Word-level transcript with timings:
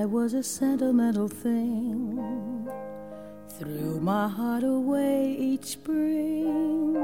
I 0.00 0.06
was 0.06 0.32
a 0.32 0.42
sentimental 0.42 1.28
thing, 1.28 2.66
threw 3.58 4.00
my 4.00 4.28
heart 4.28 4.64
away 4.64 5.36
each 5.38 5.66
spring 5.66 6.94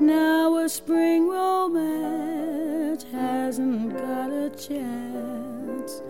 Now 0.00 0.56
a 0.56 0.68
spring 0.68 1.28
romance 1.28 3.04
hasn't 3.12 3.96
got 3.96 4.32
a 4.32 4.50
chance. 4.50 6.02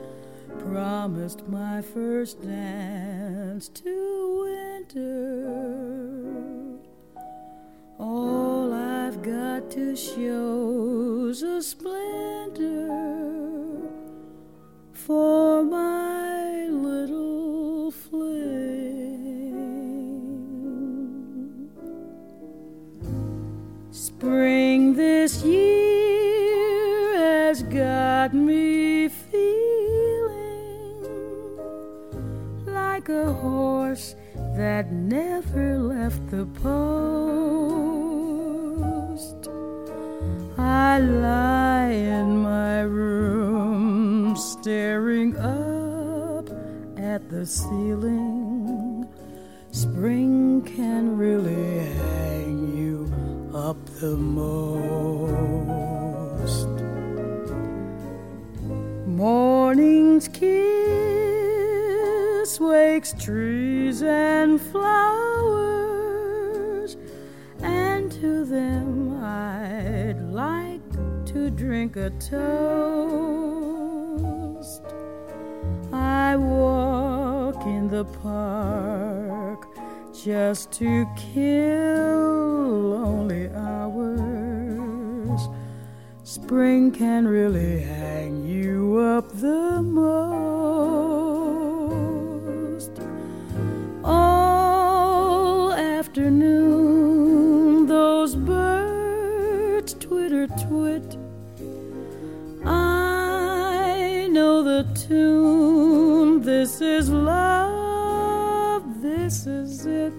Promised 0.60 1.46
my 1.46 1.82
first 1.82 2.40
dance 2.40 3.68
to 3.68 4.78
winter. 4.88 5.18
All 7.98 8.72
I've 8.72 9.20
got 9.20 9.70
to 9.72 9.94
show's 9.94 11.42
a 11.42 11.60
splinter 11.60 13.26
for 15.06 15.62
my 15.62 16.66
little 16.66 17.92
flame. 17.92 18.26
Spring 23.92 24.94
this 24.94 25.44
year 25.44 27.14
has 27.14 27.62
got 27.62 28.34
me 28.34 29.06
feeling 29.08 29.46
like 32.66 33.08
a 33.08 33.32
horse 33.32 34.16
that 34.56 34.90
never 34.90 35.78
left 35.78 36.28
the 36.30 36.46
post. 36.64 37.46
I 40.58 40.98
lie 40.98 41.90
in 41.90 42.38
my 42.38 42.80
room 42.80 44.05
staring 44.66 45.30
up 45.36 46.50
at 46.98 47.30
the 47.30 47.46
ceiling. 47.46 49.06
Spring 49.70 50.60
can 50.62 51.16
really 51.16 51.86
hang 51.94 52.76
you 52.76 53.08
up 53.54 53.76
the 54.00 54.16
most. 54.16 54.66
Morning's 59.06 60.26
kiss 60.26 60.50
wakes 62.58 63.12
trees 63.12 64.02
and 64.02 64.60
flowers, 64.60 65.36
and 67.62 68.10
to 68.10 68.44
them 68.44 69.22
I'd 69.22 70.20
like 70.22 70.82
to 71.26 71.50
drink 71.50 71.94
a 71.94 72.10
toast. 72.10 73.95
I 76.06 76.36
walk 76.36 77.66
in 77.66 77.88
the 77.88 78.04
park 78.22 79.66
just 80.12 80.70
to 80.72 81.06
kill 81.16 82.80
lonely 82.94 83.48
hours. 83.50 85.40
Spring 86.22 86.90
can 86.92 87.26
really 87.26 87.80
hang 87.80 88.46
you 88.46 88.98
up 88.98 89.26
the 89.32 89.82
most. 89.82 90.06
All 94.04 95.72
afternoon, 95.72 96.75
the 104.76 104.84
tune. 105.08 106.42
This 106.42 106.82
is 106.82 107.08
love. 107.08 108.82
This 109.00 109.46
is 109.46 109.86
it 109.86 110.12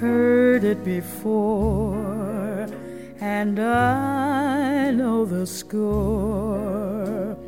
heard 0.00 0.64
it 0.64 0.84
before, 0.84 2.66
and 3.20 3.58
I 3.58 4.90
know 4.90 5.24
the 5.24 5.46
score. 5.46 7.38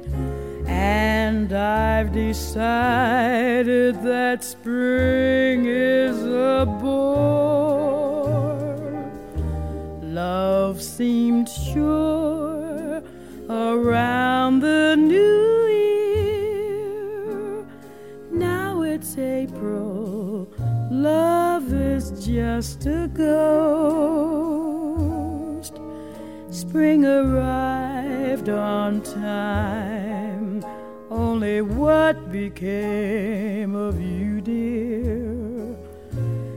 And 0.67 1.53
I've 1.53 2.13
decided 2.15 3.93
that 4.13 4.43
spring 4.43 5.67
is 5.67 6.17
a 6.25 6.65
bore. 6.81 8.57
Love 10.03 10.81
seemed 10.81 11.49
sure 11.49 13.03
around 13.51 14.26
just 22.57 22.87
a 22.87 23.07
ghost. 23.13 24.55
Spring 26.49 27.05
arrived 27.05 28.49
on 28.49 29.03
time. 29.03 30.65
Only 31.11 31.61
what 31.61 32.33
became 32.33 33.75
of 33.75 34.01
you, 34.01 34.41
dear? 34.41 35.77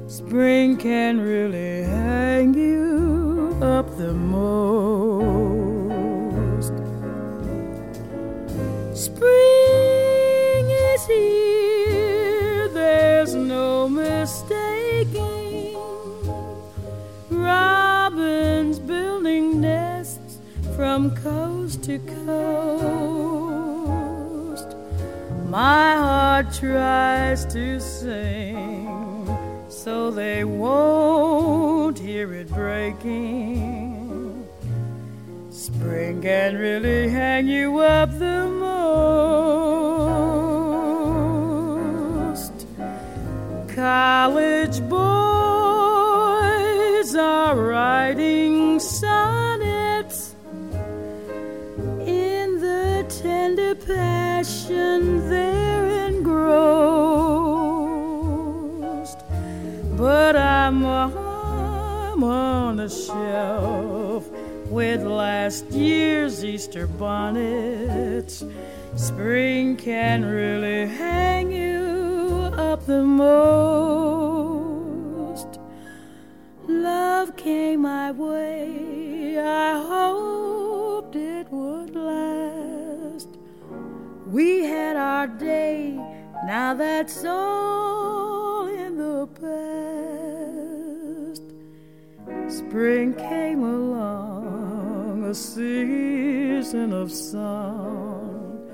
Spring 0.08 0.78
can 0.78 1.20
really 1.20 1.84
hang 1.84 2.54
you 2.54 2.89
from 21.00 21.16
coast 21.16 21.84
to 21.84 21.98
coast. 22.26 22.28
my 25.48 25.96
heart 25.96 26.52
tries 26.54 27.46
to 27.46 27.80
sing 27.80 28.86
so 29.70 30.12
they 30.12 30.44
won't 30.44 31.98
hear 31.98 32.34
it 32.34 32.50
breaking. 32.50 34.46
Spring 35.52 36.22
can 36.22 36.58
really 36.58 37.08
hang 37.08 37.48
you 37.48 37.80
up 37.80 38.10
the 38.20 38.46
most. 38.50 39.00
College 43.74 44.82
boys 44.90 45.00
are 47.16 47.56
writing 47.56 48.82
sonnets 48.82 49.39
passion 54.40 55.30
they're 55.30 56.08
engrossed. 56.08 56.40
But 59.98 60.38
I'm, 60.38 60.86
I'm 60.86 62.24
on 62.24 62.80
a 62.80 62.90
shelf 62.90 64.30
with 64.70 65.04
last 65.04 65.66
year's 65.72 66.46
Easter 66.46 66.88
bonnets. 66.88 68.46
Spring 68.96 69.76
can 69.76 70.24
really 70.24 70.88
hang 70.88 71.52
you 71.52 72.54
up 72.56 72.86
the 72.86 73.04
most. 73.04 74.00
Love 76.66 77.36
came 77.36 77.82
my 77.82 78.12
way, 78.12 79.38
I 79.38 79.84
hoped 79.86 81.18
it 81.18 81.52
would. 81.52 81.79
We 84.30 84.64
had 84.64 84.96
our 84.96 85.26
day, 85.26 85.98
now 86.46 86.76
that's 86.76 87.26
all 87.26 88.68
in 88.68 88.96
the 88.96 89.26
past. 89.42 91.42
Spring 92.48 93.16
came 93.16 93.64
along, 93.64 95.26
a 95.26 95.34
season 95.34 96.94
of 96.94 97.12
song, 97.12 98.70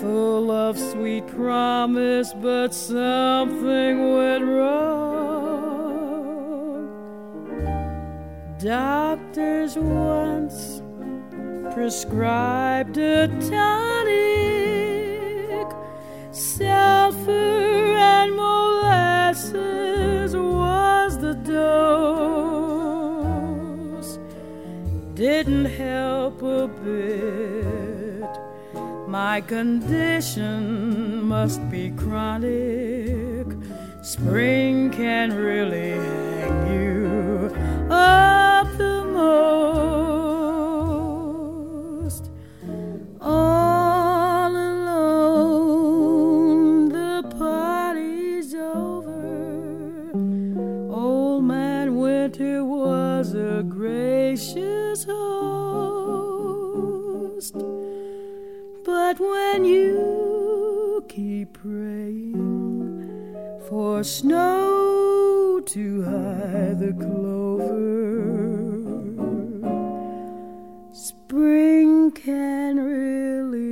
full 0.00 0.50
of 0.50 0.76
sweet 0.76 1.28
promise, 1.28 2.34
but 2.42 2.74
something 2.74 4.16
went 4.16 4.44
wrong. 4.44 4.82
Doctors 8.58 9.76
once 9.76 10.82
prescribed 11.72 12.98
a 12.98 13.28
tonic, 13.48 14.61
sulfur 16.32 17.30
and 17.32 18.34
molasses 18.34 19.54
was 20.34 21.18
the 21.18 21.34
dose. 21.34 21.62
Didn't 25.14 25.66
help 25.66 26.42
a 26.42 26.68
bit. 26.68 28.30
My 29.08 29.42
condition 29.42 31.22
must 31.24 31.60
be 31.70 31.90
chronic. 31.90 33.46
Spring 34.02 34.90
can 34.90 35.32
really 35.36 35.90
hang 35.90 36.72
you 36.72 37.50
up 37.90 38.68
the 38.78 39.04
most. 39.04 39.52
All 43.20 43.61
gracious 54.32 55.04
host. 55.04 56.32
But 58.82 59.20
when 59.20 59.66
you 59.66 61.04
keep 61.06 61.52
praying 61.52 63.04
for 63.68 64.02
snow 64.02 65.60
to 65.66 66.02
hide 66.04 66.78
the 66.80 66.94
clover, 66.94 67.76
spring 70.92 72.10
can 72.12 72.80
really 72.80 73.71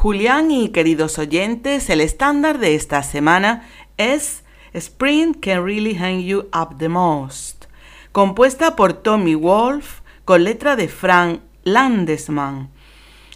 Julián 0.00 0.52
y 0.52 0.68
queridos 0.68 1.18
oyentes, 1.18 1.90
el 1.90 2.00
estándar 2.00 2.60
de 2.60 2.76
esta 2.76 3.02
semana 3.02 3.68
es 3.96 4.44
Spring 4.72 5.34
Can 5.34 5.64
Really 5.64 5.96
Hang 5.96 6.20
You 6.20 6.46
Up 6.54 6.78
the 6.78 6.88
Most, 6.88 7.64
compuesta 8.12 8.76
por 8.76 8.92
Tommy 8.92 9.34
Wolf 9.34 10.02
con 10.24 10.44
letra 10.44 10.76
de 10.76 10.86
Frank 10.86 11.40
Landesman. 11.64 12.70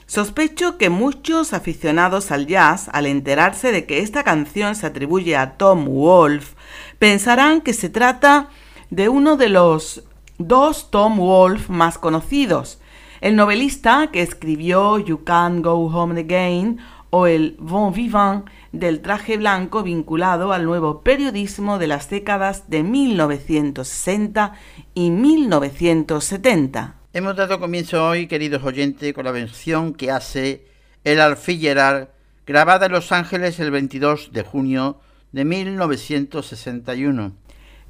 Sospecho 0.07 0.79
que 0.79 0.89
muchos 0.89 1.53
aficionados 1.53 2.31
al 2.31 2.47
jazz, 2.47 2.89
al 2.93 3.07
enterarse 3.07 3.73
de 3.73 3.85
que 3.85 3.99
esta 3.99 4.23
canción 4.23 4.77
se 4.77 4.87
atribuye 4.87 5.37
a 5.37 5.57
Tom 5.57 5.87
Wolf, 5.87 6.53
pensarán 7.01 7.61
que 7.61 7.73
se 7.73 7.89
trata 7.89 8.51
de 8.89 9.09
uno 9.09 9.37
de 9.37 9.49
los 9.49 10.05
dos 10.39 10.93
Tom 10.93 11.19
Wolf 11.19 11.71
más 11.71 11.99
conocidos, 11.99 12.79
el 13.23 13.37
novelista 13.37 14.11
que 14.13 14.21
escribió 14.21 14.99
You 14.99 15.23
Can't 15.23 15.65
Go 15.65 15.87
Home 15.87 16.21
Again 16.21 16.81
o 17.11 17.29
el 17.29 17.55
Bon 17.61 17.95
Vivant 17.95 18.47
del 18.73 19.01
traje 19.01 19.37
blanco 19.37 19.85
vinculado 19.85 20.53
al 20.53 20.65
nuevo 20.65 21.03
periodismo 21.03 21.79
de 21.79 21.87
las 21.87 22.11
décadas 22.11 22.69
de 22.69 22.83
1960 22.83 24.55
y 24.95 25.11
1970. 25.11 26.97
Hemos 27.13 27.37
dado 27.37 27.61
comienzo 27.61 28.05
hoy, 28.09 28.27
queridos 28.27 28.65
oyentes, 28.65 29.15
con 29.15 29.25
la 29.25 29.31
versión 29.31 29.95
que 29.95 30.11
hace 30.11 30.67
El 31.05 31.21
Alfillerar, 31.21 32.13
grabada 32.45 32.87
en 32.87 32.93
Los 32.93 33.13
Ángeles 33.13 33.61
el 33.61 33.71
22 33.71 34.33
de 34.33 34.43
junio 34.43 34.99
de 35.31 35.45
1961. 35.45 37.37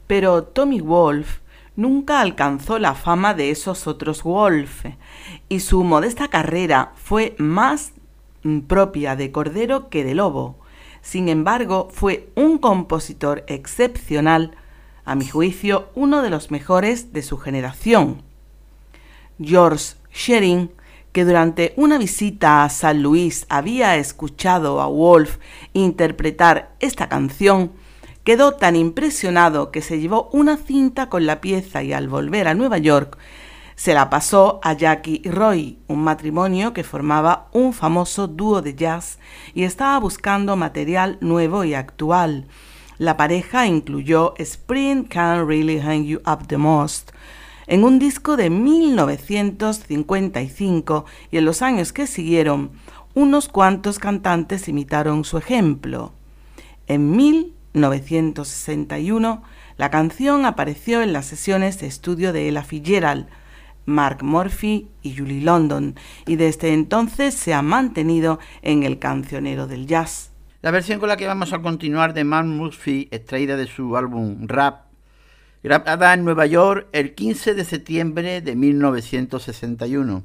Pero 0.07 0.43
Tommy 0.43 0.83
Wolf 0.83 1.39
nunca 1.77 2.21
alcanzó 2.21 2.79
la 2.79 2.95
fama 2.95 3.35
de 3.35 3.51
esos 3.51 3.87
otros 3.87 4.23
Wolf 4.23 4.85
y 5.49 5.61
su 5.61 5.85
modesta 5.85 6.29
carrera 6.29 6.93
fue 6.97 7.35
más 7.39 7.93
mm, 8.43 8.61
propia 8.61 9.17
de 9.17 9.33
cordero 9.33 9.89
que 9.89 10.05
de 10.05 10.15
lobo. 10.15 10.59
Sin 11.01 11.29
embargo, 11.29 11.89
fue 11.91 12.31
un 12.37 12.59
compositor 12.59 13.45
excepcional, 13.49 14.57
a 15.05 15.17
mi 15.17 15.27
juicio, 15.27 15.89
uno 15.97 16.23
de 16.23 16.31
los 16.31 16.53
mejores 16.53 17.13
de 17.13 17.23
su 17.23 17.37
generación. 17.37 18.23
George 19.41 19.97
Shearing, 20.13 20.71
que 21.11 21.25
durante 21.25 21.75
una 21.77 21.99
visita 21.99 22.63
a 22.63 22.71
San 22.71 23.03
Luis 23.03 23.47
había 23.49 23.97
escuchado 23.97 24.81
a 24.81 24.87
Wolf 24.87 25.39
interpretar 25.73 26.75
esta 26.79 27.09
canción, 27.09 27.73
quedó 28.25 28.53
tan 28.53 28.77
impresionado 28.77 29.71
que 29.71 29.83
se 29.83 30.01
llevó 30.01 30.29
una 30.33 30.57
cinta 30.57 31.09
con 31.09 31.27
la 31.27 31.41
pieza 31.41 31.83
y 31.83 31.93
al 31.93 32.09
volver 32.09 32.49
a 32.49 32.55
Nueva 32.55 32.79
York 32.79 33.19
se 33.75 33.95
la 33.95 34.11
pasó 34.11 34.61
a 34.63 34.75
Jackie 34.75 35.23
y 35.25 35.31
Roy, 35.31 35.79
un 35.89 36.05
matrimonio 36.05 36.73
que 36.73 36.85
formaba 36.85 37.49
un 37.53 37.73
famoso 37.73 38.29
dúo 38.29 38.63
de 38.63 38.75
jazz 38.75 39.19
y 39.55 39.65
estaba 39.65 39.99
buscando 39.99 40.55
material 40.57 41.19
nuevo 41.21 41.65
y 41.65 41.75
actual. 41.75 42.47
La 42.99 43.17
pareja 43.17 43.67
incluyó 43.67 44.35
Spring 44.37 45.03
Can 45.05 45.49
Really 45.49 45.81
Hang 45.81 46.05
You 46.05 46.21
Up 46.27 46.47
the 46.47 46.59
Most, 46.59 47.11
en 47.67 47.83
un 47.85 47.99
disco 47.99 48.37
de 48.37 48.51
1955 48.51 51.05
y 51.31 51.39
en 51.39 51.45
los 51.45 51.63
años 51.63 51.93
que 51.93 52.07
siguieron, 52.07 52.71
unos 53.15 53.49
cuantos 53.49 53.99
cantantes 53.99 54.69
imitaron 54.69 55.25
su 55.25 55.39
ejemplo. 55.39 56.13
En 56.87 57.17
1961, 57.75 59.43
la 59.77 59.91
canción 59.91 60.45
apareció 60.45 61.03
en 61.03 61.13
las 61.13 61.27
sesiones 61.27 61.81
de 61.81 61.87
estudio 61.87 62.33
de 62.33 62.49
Ella 62.49 62.63
Fitzgerald, 62.63 63.27
Mark 63.85 64.23
Murphy 64.23 64.89
y 65.03 65.17
Julie 65.17 65.43
London, 65.43 65.97
y 66.27 66.37
desde 66.37 66.73
entonces 66.73 67.35
se 67.35 67.55
ha 67.55 67.63
mantenido 67.63 68.39
en 68.63 68.83
el 68.83 68.99
cancionero 68.99 69.67
del 69.67 69.87
jazz. 69.87 70.33
La 70.61 70.71
versión 70.71 71.01
con 71.01 71.09
la 71.09 71.17
que 71.17 71.27
vamos 71.27 71.53
a 71.53 71.61
continuar 71.61 72.15
de 72.15 72.25
Mark 72.25 72.47
Murphy, 72.47 73.09
extraída 73.11 73.57
de 73.57 73.67
su 73.67 73.97
álbum 73.97 74.47
Rap, 74.47 74.87
grabada 75.63 76.15
en 76.15 76.25
Nueva 76.25 76.47
York 76.47 76.89
el 76.93 77.15
15 77.15 77.55
de 77.55 77.65
septiembre 77.65 78.41
de 78.41 78.55
1961. 78.55 80.25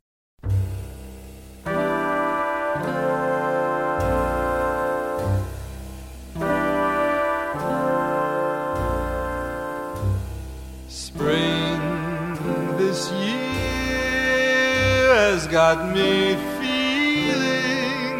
Got 15.52 15.94
me 15.96 16.36
feeling 16.60 18.18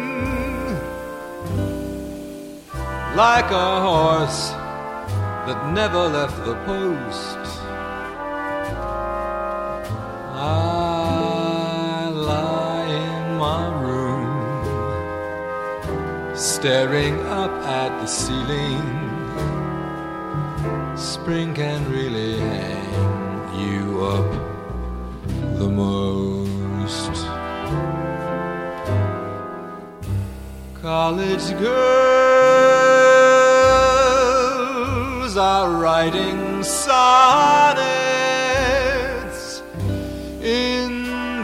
like 3.16 3.50
a 3.50 3.80
horse 3.80 4.50
that 5.46 5.72
never 5.74 6.08
left 6.08 6.44
the 6.46 6.54
post. 6.64 7.38
I 10.34 12.08
lie 12.14 12.86
in 12.86 13.36
my 13.36 13.66
room, 13.82 14.32
staring 16.34 17.20
up 17.26 17.50
at 17.50 18.00
the 18.00 18.06
ceiling. 18.06 18.86
Spring 20.96 21.52
can 21.52 21.90
really 21.90 22.38
hang 22.38 23.60
you 23.60 24.02
up 24.04 24.30
the 25.58 25.68
most. 25.68 26.27
College 31.08 31.48
girls 31.58 31.72
are 35.38 35.70
writing 35.70 36.62
sonnets 36.62 37.82
in 40.42 40.90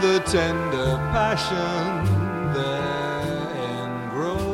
the 0.01 0.19
tender 0.27 0.91
passion 1.15 2.05
they're 2.53 3.49
engrossed 3.81 4.49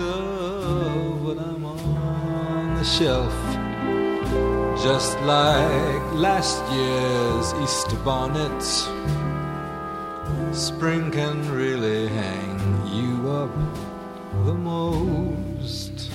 of 0.00 1.22
but 1.22 1.38
I'm 1.38 1.64
on 1.64 2.74
the 2.74 2.84
shelf 2.84 3.36
just 4.82 5.20
like 5.20 6.04
last 6.14 6.60
year's 6.72 7.54
Easter 7.62 7.96
bonnet. 7.98 8.93
Spring 10.84 11.08
can 11.10 11.40
really 11.50 12.08
hang 12.08 12.60
you 12.92 13.30
up 13.30 13.50
the 14.44 14.52
most. 14.52 16.10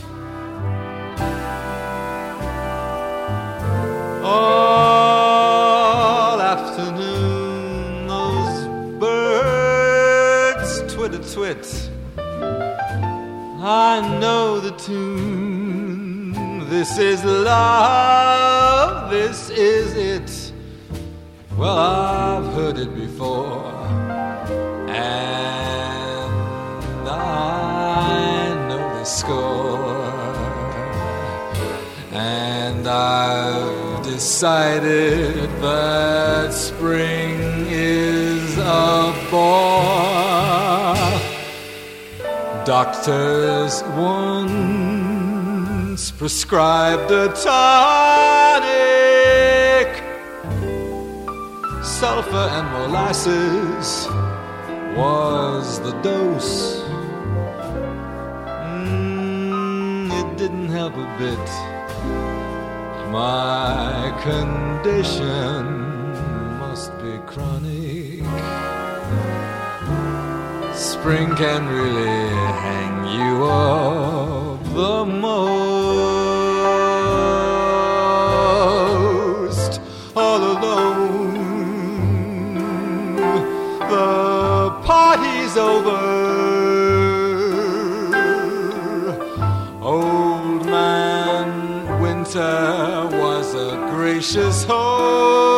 All 4.24 6.40
afternoon, 6.40 8.06
those 8.06 8.68
birds 9.00 10.84
twitter 10.94 11.24
twit. 11.34 11.90
I 12.20 14.02
know 14.22 14.60
the 14.60 14.70
tune. 14.78 16.70
This 16.70 17.00
is 17.00 17.26
love, 17.26 19.10
this 19.10 19.50
is 19.50 19.96
it. 19.96 20.54
Well, 21.58 21.80
I've 21.80 22.09
decided 34.40 35.52
that 35.60 36.54
spring 36.54 37.36
is 37.68 38.58
a 38.58 39.14
bore. 39.30 40.96
Doctors 42.64 43.84
once 43.98 46.12
prescribed 46.12 47.12
a 47.12 47.28
tonic, 47.44 48.70
sulfur 51.84 52.48
and 52.58 52.72
molasses 52.72 54.08
was 54.96 55.82
the 55.82 55.92
dose. 56.02 56.80
Mm, 58.88 60.10
it 60.18 60.38
didn't 60.38 60.70
help 60.70 60.96
a 60.96 61.06
bit. 61.20 61.69
My 63.12 64.14
condition 64.22 65.66
must 66.60 66.92
be 67.00 67.18
chronic. 67.26 68.24
Spring 70.76 71.36
can 71.36 71.68
really 71.68 72.30
hang 72.66 73.06
you 73.18 73.46
up 73.46 74.64
the 74.76 75.06
most. 75.06 75.50
All 80.16 80.44
alone, 80.54 81.56
the 83.90 84.70
party's 84.86 85.58
over. 85.58 86.19
precious 94.32 94.64
hope. 94.66 95.49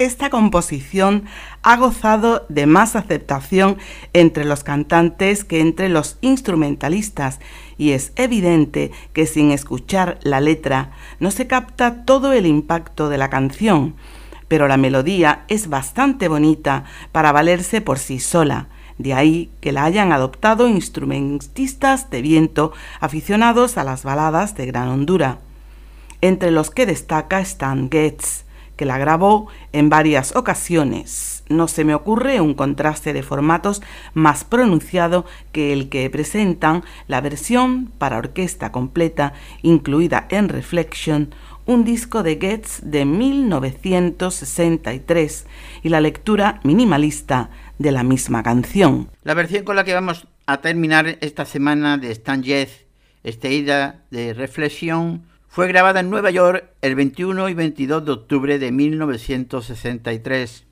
Esta 0.00 0.30
composición 0.30 1.24
ha 1.62 1.76
gozado 1.76 2.46
de 2.48 2.64
más 2.64 2.96
aceptación 2.96 3.76
entre 4.14 4.46
los 4.46 4.64
cantantes 4.64 5.44
que 5.44 5.60
entre 5.60 5.90
los 5.90 6.16
instrumentalistas. 6.22 7.38
Y 7.76 7.90
es 7.90 8.12
evidente 8.16 8.92
que 9.12 9.26
sin 9.26 9.50
escuchar 9.50 10.18
la 10.22 10.40
letra 10.40 10.92
no 11.20 11.30
se 11.30 11.46
capta 11.46 12.06
todo 12.06 12.32
el 12.32 12.46
impacto 12.46 13.10
de 13.10 13.18
la 13.18 13.28
canción, 13.28 13.94
pero 14.48 14.68
la 14.68 14.78
melodía 14.78 15.44
es 15.48 15.68
bastante 15.68 16.28
bonita 16.28 16.84
para 17.12 17.30
valerse 17.30 17.82
por 17.82 17.98
sí 17.98 18.20
sola. 18.20 18.68
De 18.96 19.12
ahí 19.12 19.50
que 19.60 19.70
la 19.70 19.84
hayan 19.84 20.12
adoptado 20.12 20.66
instrumentistas 20.66 22.08
de 22.08 22.22
viento 22.22 22.72
aficionados 23.00 23.76
a 23.76 23.84
las 23.84 24.02
baladas 24.02 24.54
de 24.54 24.64
gran 24.64 24.88
hondura, 24.88 25.40
entre 26.22 26.50
los 26.50 26.70
que 26.70 26.86
destaca 26.86 27.40
Stan 27.40 27.90
Getz, 27.90 28.44
que 28.80 28.86
la 28.86 28.96
grabó 28.96 29.48
en 29.74 29.90
varias 29.90 30.34
ocasiones. 30.34 31.44
No 31.50 31.68
se 31.68 31.84
me 31.84 31.94
ocurre 31.94 32.40
un 32.40 32.54
contraste 32.54 33.12
de 33.12 33.22
formatos 33.22 33.82
más 34.14 34.42
pronunciado 34.42 35.26
que 35.52 35.74
el 35.74 35.90
que 35.90 36.08
presentan 36.08 36.82
la 37.06 37.20
versión 37.20 37.92
para 37.98 38.16
orquesta 38.16 38.72
completa 38.72 39.34
incluida 39.60 40.26
en 40.30 40.48
Reflection, 40.48 41.34
un 41.66 41.84
disco 41.84 42.22
de 42.22 42.38
Getz 42.40 42.80
de 42.82 43.04
1963 43.04 45.46
y 45.82 45.90
la 45.90 46.00
lectura 46.00 46.60
minimalista 46.64 47.50
de 47.78 47.92
la 47.92 48.02
misma 48.02 48.42
canción. 48.42 49.10
La 49.24 49.34
versión 49.34 49.64
con 49.64 49.76
la 49.76 49.84
que 49.84 49.92
vamos 49.92 50.26
a 50.46 50.62
terminar 50.62 51.18
esta 51.20 51.44
semana 51.44 51.98
de 51.98 52.12
Stan 52.12 52.42
Getz, 52.42 52.86
este 53.24 53.52
ida 53.52 54.04
de 54.10 54.32
reflexión, 54.32 55.28
fue 55.52 55.66
grabada 55.66 55.98
en 55.98 56.10
Nueva 56.10 56.30
York 56.30 56.64
el 56.80 56.94
21 56.94 57.48
y 57.48 57.54
22 57.54 58.04
de 58.04 58.12
octubre 58.12 58.60
de 58.60 58.70
1963. 58.70 60.64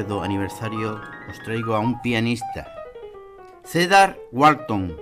Aniversario 0.00 1.00
os 1.30 1.38
traigo 1.44 1.74
a 1.74 1.78
un 1.78 2.00
pianista, 2.02 2.66
Cedar 3.64 4.18
Walton, 4.32 4.96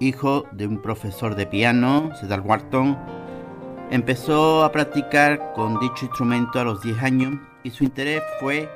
hijo 0.00 0.46
de 0.52 0.66
un 0.66 0.80
profesor 0.80 1.34
de 1.34 1.46
piano, 1.46 2.10
Cedar 2.20 2.40
Walton, 2.40 2.98
empezó 3.90 4.64
a 4.64 4.70
practicar 4.70 5.52
con 5.54 5.80
dicho 5.80 6.04
instrumento 6.04 6.60
a 6.60 6.64
los 6.64 6.82
10 6.82 7.02
años 7.02 7.34
y 7.62 7.70
su 7.70 7.84
interés 7.84 8.22
fue 8.38 8.70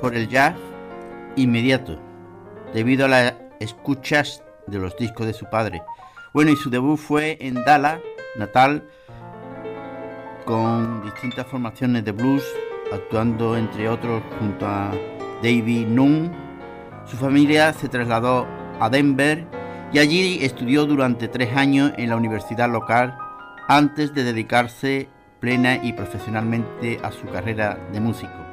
por 0.00 0.14
el 0.14 0.28
jazz 0.28 0.54
inmediato, 1.36 1.98
debido 2.74 3.06
a 3.06 3.08
las 3.08 3.34
escuchas 3.60 4.42
de 4.66 4.78
los 4.78 4.96
discos 4.96 5.26
de 5.26 5.32
su 5.32 5.46
padre. 5.46 5.82
Bueno, 6.34 6.50
y 6.50 6.56
su 6.56 6.70
debut 6.70 6.98
fue 6.98 7.38
en 7.40 7.62
Dallas, 7.64 8.00
natal, 8.36 8.88
con 10.44 11.02
distintas 11.02 11.46
formaciones 11.46 12.04
de 12.04 12.12
blues, 12.12 12.44
actuando 12.92 13.56
entre 13.56 13.88
otros 13.88 14.22
junto 14.38 14.66
a 14.66 14.92
David 15.42 15.86
Nunn. 15.88 16.32
Su 17.06 17.16
familia 17.16 17.72
se 17.72 17.88
trasladó 17.88 18.46
a 18.80 18.88
Denver 18.88 19.46
y 19.92 19.98
allí 19.98 20.38
estudió 20.42 20.86
durante 20.86 21.28
tres 21.28 21.56
años 21.56 21.92
en 21.96 22.08
la 22.08 22.16
universidad 22.16 22.70
local 22.70 23.16
antes 23.68 24.14
de 24.14 24.24
dedicarse 24.24 25.08
plena 25.40 25.76
y 25.82 25.92
profesionalmente 25.92 27.00
a 27.02 27.10
su 27.10 27.26
carrera 27.26 27.78
de 27.92 28.00
músico. 28.00 28.51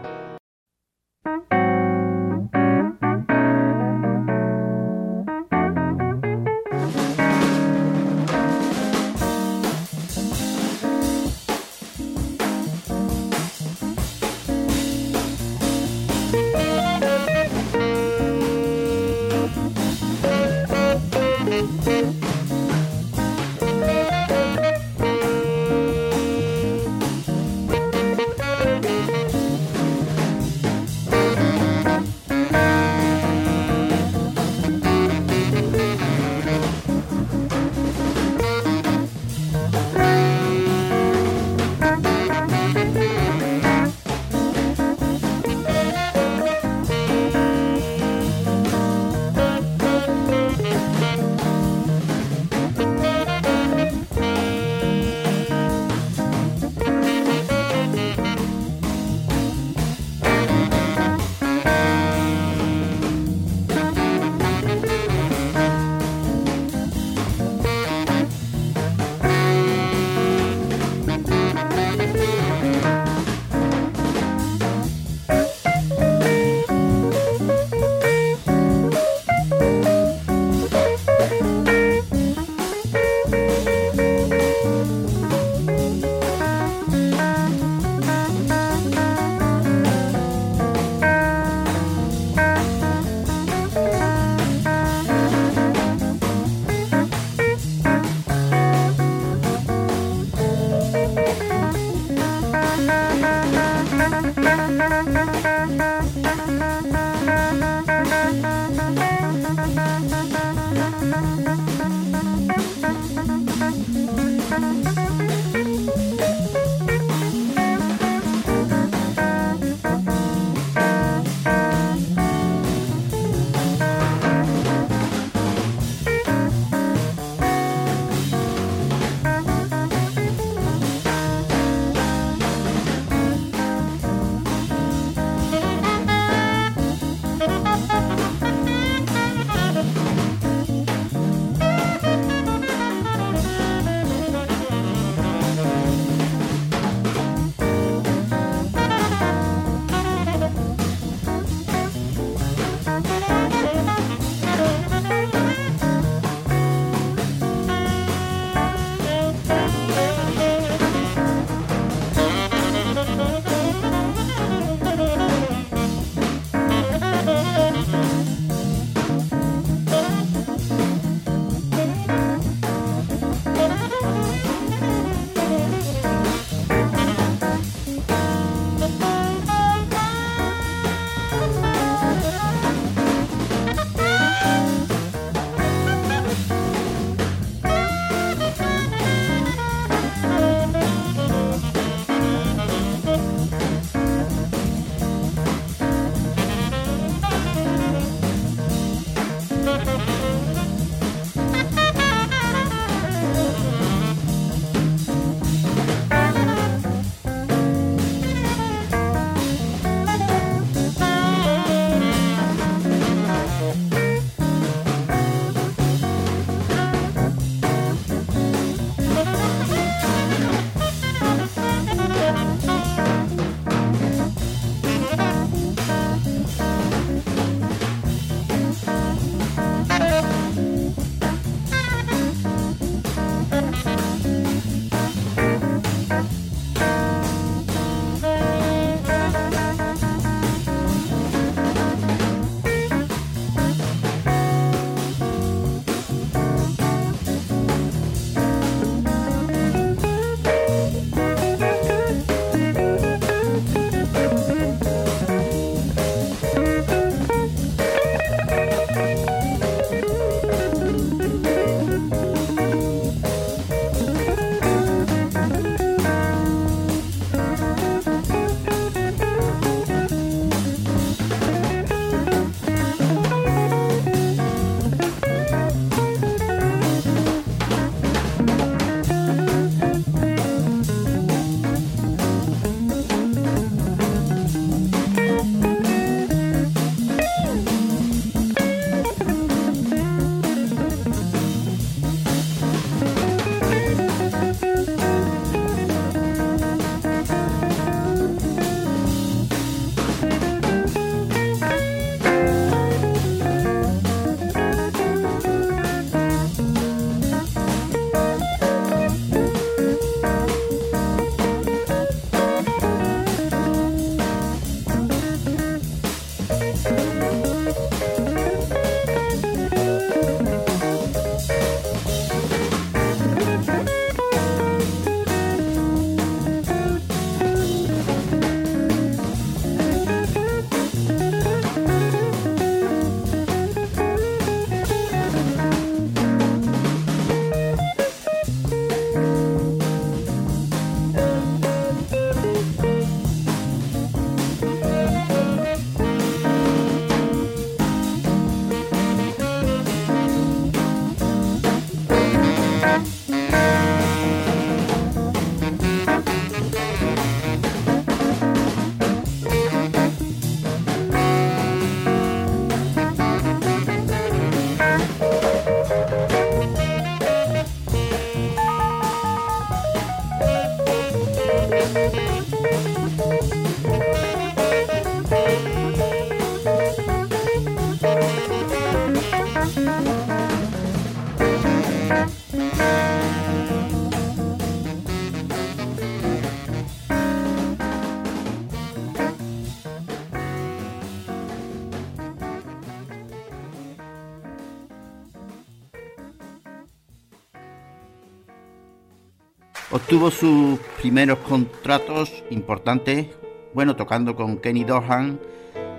Obtuvo 400.01 400.31
sus 400.31 400.79
primeros 401.01 401.39
contratos 401.39 402.31
importantes, 402.49 403.27
bueno, 403.73 403.97
tocando 403.97 404.33
con 404.33 404.57
Kenny 404.57 404.85
Dorhan, 404.85 405.41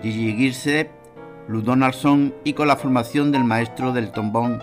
Gigi 0.02 0.34
Gilsep, 0.36 0.90
Lou 1.48 1.60
Donaldson 1.60 2.34
y 2.42 2.54
con 2.54 2.66
la 2.66 2.76
formación 2.76 3.30
del 3.30 3.44
maestro 3.44 3.92
del 3.92 4.10
tombón 4.10 4.58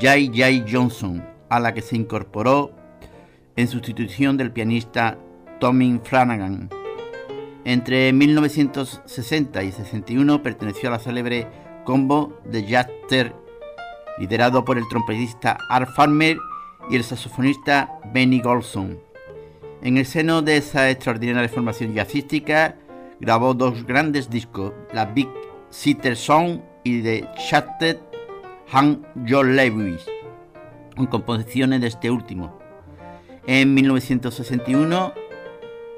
Jay 0.00 0.32
Jay 0.34 0.64
Johnson, 0.66 1.22
a 1.50 1.60
la 1.60 1.74
que 1.74 1.82
se 1.82 1.96
incorporó 1.96 2.72
en 3.56 3.68
sustitución 3.68 4.38
del 4.38 4.52
pianista 4.52 5.18
Tommy 5.60 6.00
Flanagan. 6.02 6.70
Entre 7.66 8.10
1960 8.14 9.64
y 9.64 9.70
61 9.70 10.42
perteneció 10.42 10.88
a 10.88 10.92
la 10.92 10.98
célebre 10.98 11.46
combo 11.84 12.40
de 12.46 12.66
Jaster, 12.66 13.34
liderado 14.18 14.64
por 14.64 14.78
el 14.78 14.88
trompetista 14.88 15.58
Art 15.68 15.90
Farmer 15.94 16.38
y 16.90 16.96
el 16.96 17.04
saxofonista 17.04 18.00
Benny 18.12 18.40
Golson. 18.40 18.98
En 19.82 19.96
el 19.96 20.06
seno 20.06 20.42
de 20.42 20.56
esa 20.56 20.90
extraordinaria 20.90 21.48
formación 21.48 21.94
jazzística, 21.94 22.76
grabó 23.20 23.54
dos 23.54 23.84
grandes 23.86 24.30
discos, 24.30 24.72
la 24.92 25.06
Big 25.06 25.28
Sitter 25.70 26.16
Song 26.16 26.60
y 26.84 27.02
The 27.02 27.28
Shattered 27.38 27.98
Han 28.72 29.06
John 29.28 29.56
Lewis, 29.56 30.04
con 30.96 31.06
composiciones 31.06 31.80
de 31.80 31.88
este 31.88 32.10
último. 32.10 32.58
En 33.46 33.74
1961 33.74 35.12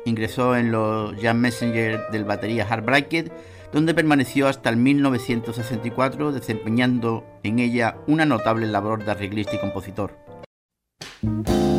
ingresó 0.04 0.56
en 0.56 0.72
los 0.72 1.14
Jam 1.20 1.38
Messenger 1.38 2.00
del 2.12 2.24
batería 2.24 2.66
Heartbreaker, 2.66 3.32
donde 3.72 3.94
permaneció 3.94 4.48
hasta 4.48 4.70
el 4.70 4.76
1964 4.76 6.32
desempeñando 6.32 7.24
en 7.42 7.60
ella 7.60 7.96
una 8.06 8.24
notable 8.24 8.66
labor 8.66 9.04
de 9.04 9.12
arreglista 9.12 9.56
y 9.56 9.60
compositor. 9.60 10.29
Con 11.00 11.42
los 11.46 11.69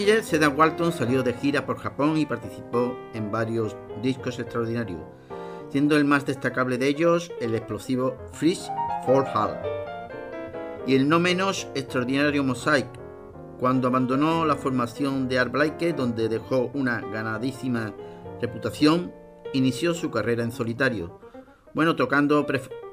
Messengers, 0.00 0.30
Cedar 0.30 0.54
Walton 0.56 0.92
salió 0.92 1.22
de 1.22 1.34
gira 1.34 1.66
por 1.66 1.76
Japón 1.76 2.16
y 2.16 2.24
participó 2.24 2.96
en 3.12 3.30
varios 3.30 3.76
discos 4.02 4.38
extraordinarios, 4.38 5.02
siendo 5.68 5.94
el 5.94 6.06
más 6.06 6.24
destacable 6.24 6.78
de 6.78 6.88
ellos 6.88 7.30
el 7.38 7.54
explosivo 7.54 8.16
Freeze 8.32 8.70
for 9.04 9.26
Hall 9.34 9.58
y 10.86 10.94
el 10.94 11.06
no 11.06 11.20
menos 11.20 11.68
extraordinario 11.74 12.42
Mosaic, 12.42 12.86
cuando 13.58 13.88
abandonó 13.88 14.46
la 14.46 14.56
formación 14.56 15.28
de 15.28 15.38
Art 15.38 15.52
Blakey, 15.52 15.92
donde 15.92 16.30
dejó 16.30 16.70
una 16.72 17.02
ganadísima 17.02 17.92
reputación, 18.40 19.12
inició 19.52 19.92
su 19.92 20.10
carrera 20.10 20.42
en 20.42 20.52
solitario, 20.52 21.20
bueno, 21.74 21.94
tocando 21.94 22.46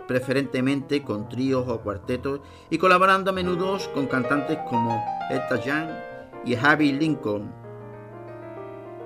preferentemente 0.08 1.04
con 1.04 1.30
tríos 1.30 1.70
o 1.70 1.80
cuartetos 1.80 2.42
y 2.70 2.78
colaborando 2.78 3.32
a 3.32 3.34
menudo 3.34 3.78
con 3.94 4.08
cantantes 4.08 4.58
como 4.70 5.02
Etta 5.30 5.64
Young 5.64 6.07
y 6.48 6.56
Javi 6.56 6.94
Lincoln. 6.94 7.54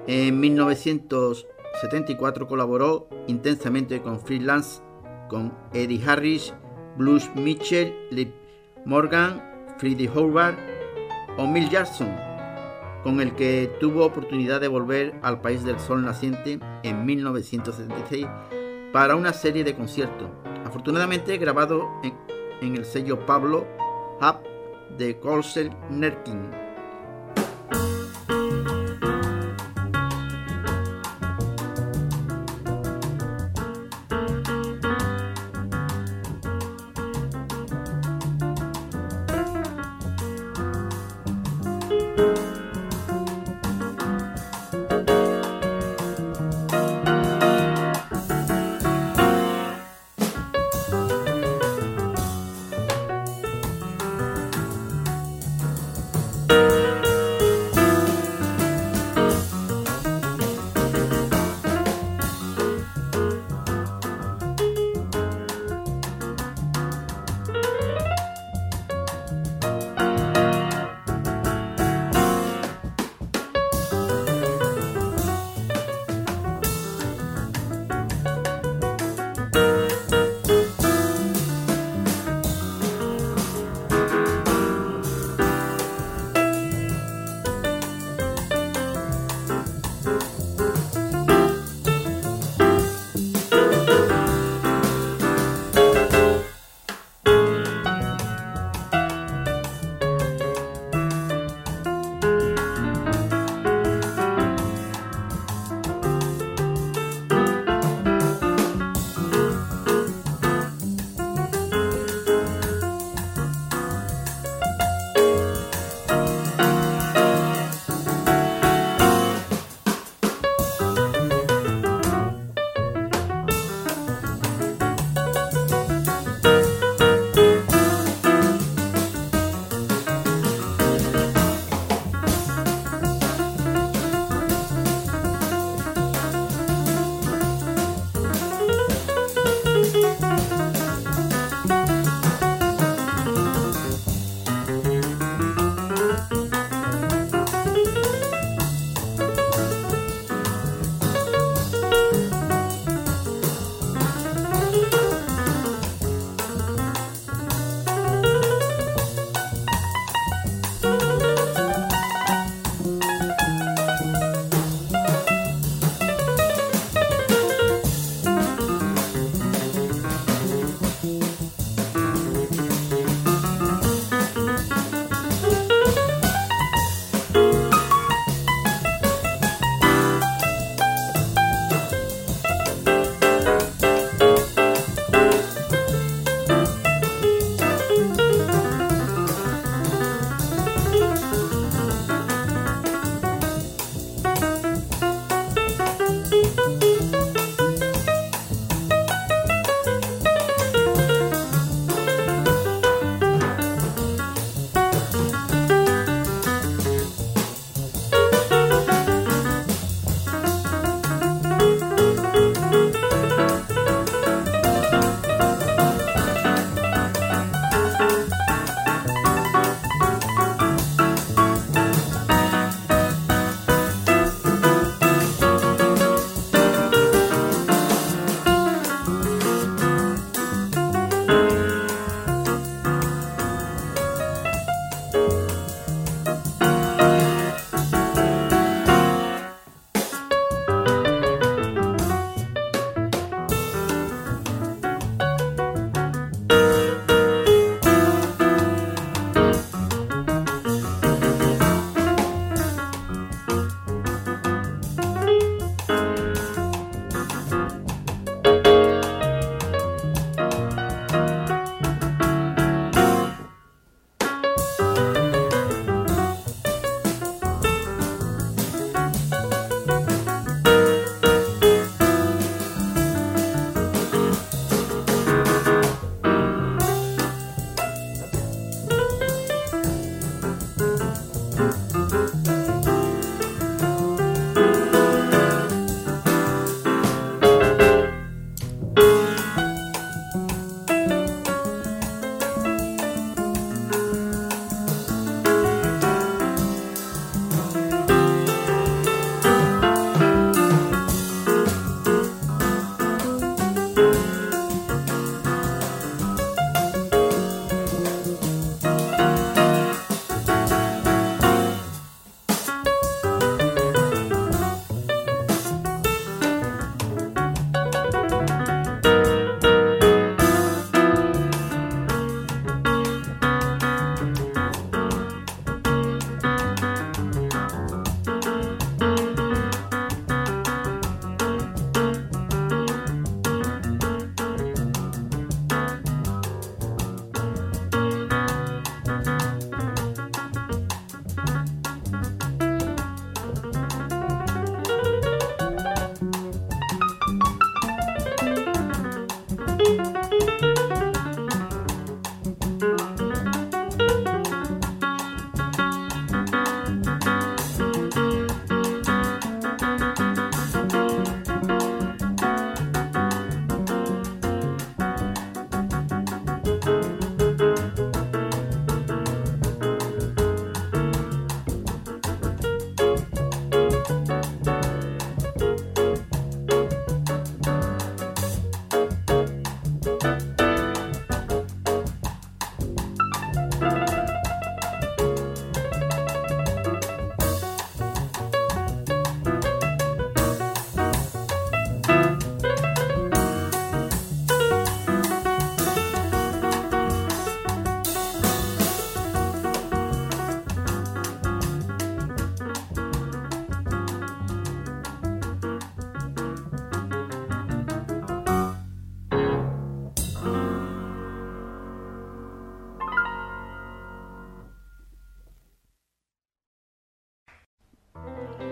En 0.07 0.39
1974 0.39 2.47
colaboró 2.47 3.09
intensamente 3.27 4.01
con 4.01 4.19
Freelance, 4.19 4.81
con 5.29 5.53
Eddie 5.73 6.03
Harris, 6.05 6.53
Blues 6.97 7.29
Mitchell, 7.35 7.93
Morgan, 8.85 9.41
Freddie 9.77 10.09
Howard 10.09 10.55
o 11.37 11.47
Mill 11.47 11.69
Jackson, 11.69 12.13
con 13.03 13.21
el 13.21 13.33
que 13.35 13.71
tuvo 13.79 14.05
oportunidad 14.05 14.59
de 14.61 14.67
volver 14.67 15.19
al 15.23 15.41
país 15.41 15.63
del 15.63 15.79
sol 15.79 16.03
naciente 16.03 16.59
en 16.83 17.05
1976 17.05 18.27
para 18.91 19.15
una 19.15 19.33
serie 19.33 19.63
de 19.63 19.75
conciertos, 19.75 20.29
afortunadamente 20.65 21.37
grabado 21.37 21.87
en, 22.03 22.75
el 22.75 22.85
sello 22.85 23.25
Pablo 23.25 23.65
Hub 24.19 24.35
de 24.97 25.19
Colsel 25.19 25.71
Nerkin. 25.89 26.61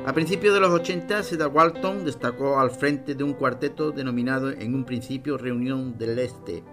A 0.09 0.13
principios 0.13 0.55
de 0.55 0.59
los 0.59 0.71
80, 0.71 1.21
Seda 1.21 1.47
Walton 1.47 2.03
destacó 2.03 2.59
al 2.59 2.71
frente 2.71 3.13
de 3.13 3.23
un 3.23 3.33
cuarteto 3.33 3.91
denominado 3.91 4.49
en 4.49 4.73
un 4.73 4.83
principio 4.83 5.37
Reunión 5.37 5.99
del 5.99 6.17
Este, 6.17 6.63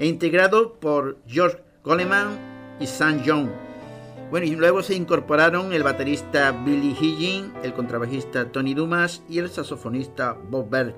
e 0.00 0.06
integrado 0.08 0.80
por 0.80 1.18
George 1.28 1.58
Coleman 1.82 2.76
y 2.80 2.88
Sam 2.88 3.22
Young. 3.22 3.50
Bueno, 4.32 4.46
y 4.46 4.56
luego 4.56 4.82
se 4.82 4.96
incorporaron 4.96 5.72
el 5.72 5.84
baterista 5.84 6.50
Billy 6.50 6.96
Higgins, 7.00 7.52
el 7.62 7.72
contrabajista 7.72 8.50
Tony 8.50 8.74
Dumas 8.74 9.22
y 9.28 9.38
el 9.38 9.48
saxofonista 9.48 10.32
Bob 10.32 10.68
Berg. 10.68 10.96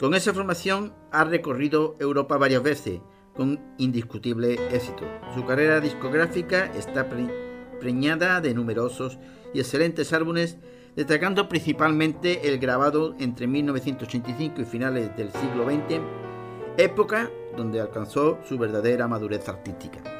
Con 0.00 0.14
esa 0.14 0.34
formación 0.34 0.92
ha 1.12 1.22
recorrido 1.22 1.94
Europa 2.00 2.38
varias 2.38 2.64
veces, 2.64 3.00
con 3.36 3.60
indiscutible 3.78 4.54
éxito. 4.72 5.04
Su 5.32 5.46
carrera 5.46 5.78
discográfica 5.78 6.72
está 6.74 7.08
preñada 7.78 8.40
de 8.40 8.52
numerosos 8.52 9.16
y 9.52 9.60
excelentes 9.60 10.12
álbumes, 10.12 10.56
destacando 10.96 11.48
principalmente 11.48 12.48
el 12.48 12.58
grabado 12.58 13.14
entre 13.18 13.46
1985 13.46 14.60
y 14.60 14.64
finales 14.64 15.16
del 15.16 15.30
siglo 15.32 15.64
XX, 15.64 16.00
época 16.76 17.30
donde 17.56 17.80
alcanzó 17.80 18.38
su 18.48 18.58
verdadera 18.58 19.08
madurez 19.08 19.48
artística. 19.48 20.19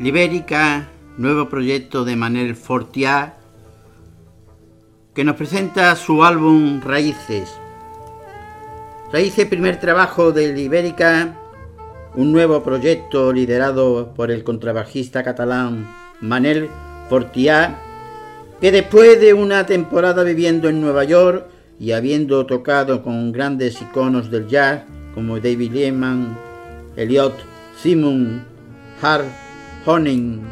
Libérica, 0.00 0.88
nuevo 1.18 1.50
proyecto 1.50 2.06
de 2.06 2.16
Manel 2.16 2.56
Fortiá, 2.56 3.34
que 5.14 5.24
nos 5.24 5.36
presenta 5.36 5.94
su 5.94 6.24
álbum 6.24 6.80
Raíces. 6.80 7.52
Raíces, 9.12 9.46
primer 9.46 9.78
trabajo 9.78 10.32
de 10.32 10.54
Libérica, 10.54 11.36
un 12.14 12.32
nuevo 12.32 12.62
proyecto 12.62 13.30
liderado 13.30 14.14
por 14.14 14.30
el 14.30 14.42
contrabajista 14.42 15.22
catalán 15.22 15.86
Manel 16.22 16.70
Fortiá, 17.10 17.78
que 18.58 18.72
después 18.72 19.20
de 19.20 19.34
una 19.34 19.66
temporada 19.66 20.24
viviendo 20.24 20.70
en 20.70 20.80
Nueva 20.80 21.04
York 21.04 21.44
y 21.78 21.92
habiendo 21.92 22.46
tocado 22.46 23.02
con 23.02 23.32
grandes 23.32 23.82
iconos 23.82 24.30
del 24.30 24.48
jazz 24.48 24.82
como 25.14 25.40
David 25.40 25.72
Lehman, 25.72 26.38
Elliot 26.96 27.34
Simon, 27.76 28.42
Hart 29.02 29.49
Honing 29.86 30.42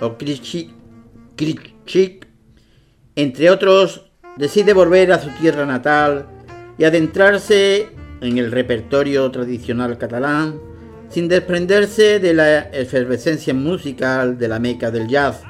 o 0.00 0.18
Krichik, 0.18 0.74
entre 3.16 3.50
otros, 3.50 4.10
decide 4.36 4.72
volver 4.72 5.12
a 5.12 5.20
su 5.20 5.30
tierra 5.40 5.64
natal 5.64 6.26
y 6.76 6.82
adentrarse 6.84 7.90
en 8.20 8.38
el 8.38 8.50
repertorio 8.50 9.30
tradicional 9.30 9.96
catalán 9.98 10.58
sin 11.08 11.28
desprenderse 11.28 12.18
de 12.18 12.34
la 12.34 12.58
efervescencia 12.58 13.54
musical 13.54 14.36
de 14.36 14.48
la 14.48 14.58
meca 14.58 14.90
del 14.90 15.06
jazz, 15.06 15.42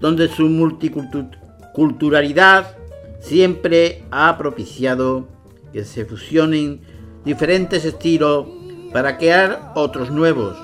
donde 0.00 0.28
su 0.28 0.48
multiculturalidad 0.48 2.76
siempre 3.20 4.04
ha 4.10 4.38
propiciado 4.38 5.26
que 5.72 5.84
se 5.84 6.04
fusionen 6.04 6.80
diferentes 7.24 7.84
estilos 7.84 8.46
para 8.92 9.18
crear 9.18 9.72
otros 9.74 10.12
nuevos. 10.12 10.56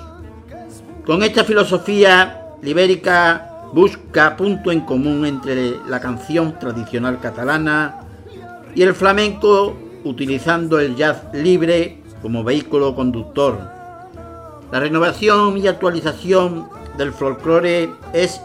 Con 1.06 1.24
esta 1.24 1.42
filosofía, 1.42 2.54
Libérica 2.62 3.70
busca 3.72 4.36
punto 4.36 4.70
en 4.70 4.82
común 4.82 5.26
entre 5.26 5.76
la 5.88 6.00
canción 6.00 6.60
tradicional 6.60 7.18
catalana 7.18 8.02
y 8.76 8.82
el 8.82 8.94
flamenco 8.94 9.76
utilizando 10.04 10.78
el 10.78 10.94
jazz 10.94 11.24
libre 11.32 11.98
como 12.22 12.44
vehículo 12.44 12.94
conductor. 12.94 13.58
La 14.70 14.78
renovación 14.78 15.58
y 15.58 15.66
actualización 15.66 16.68
del 16.96 17.12
folclore 17.12 17.90
es 18.12 18.40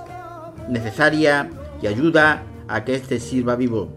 necesaria 0.67 1.51
y 1.79 1.85
ayuda 1.85 2.43
a 2.67 2.83
que 2.83 2.95
éste 2.95 3.19
sirva 3.19 3.55
vivo. 3.55 3.89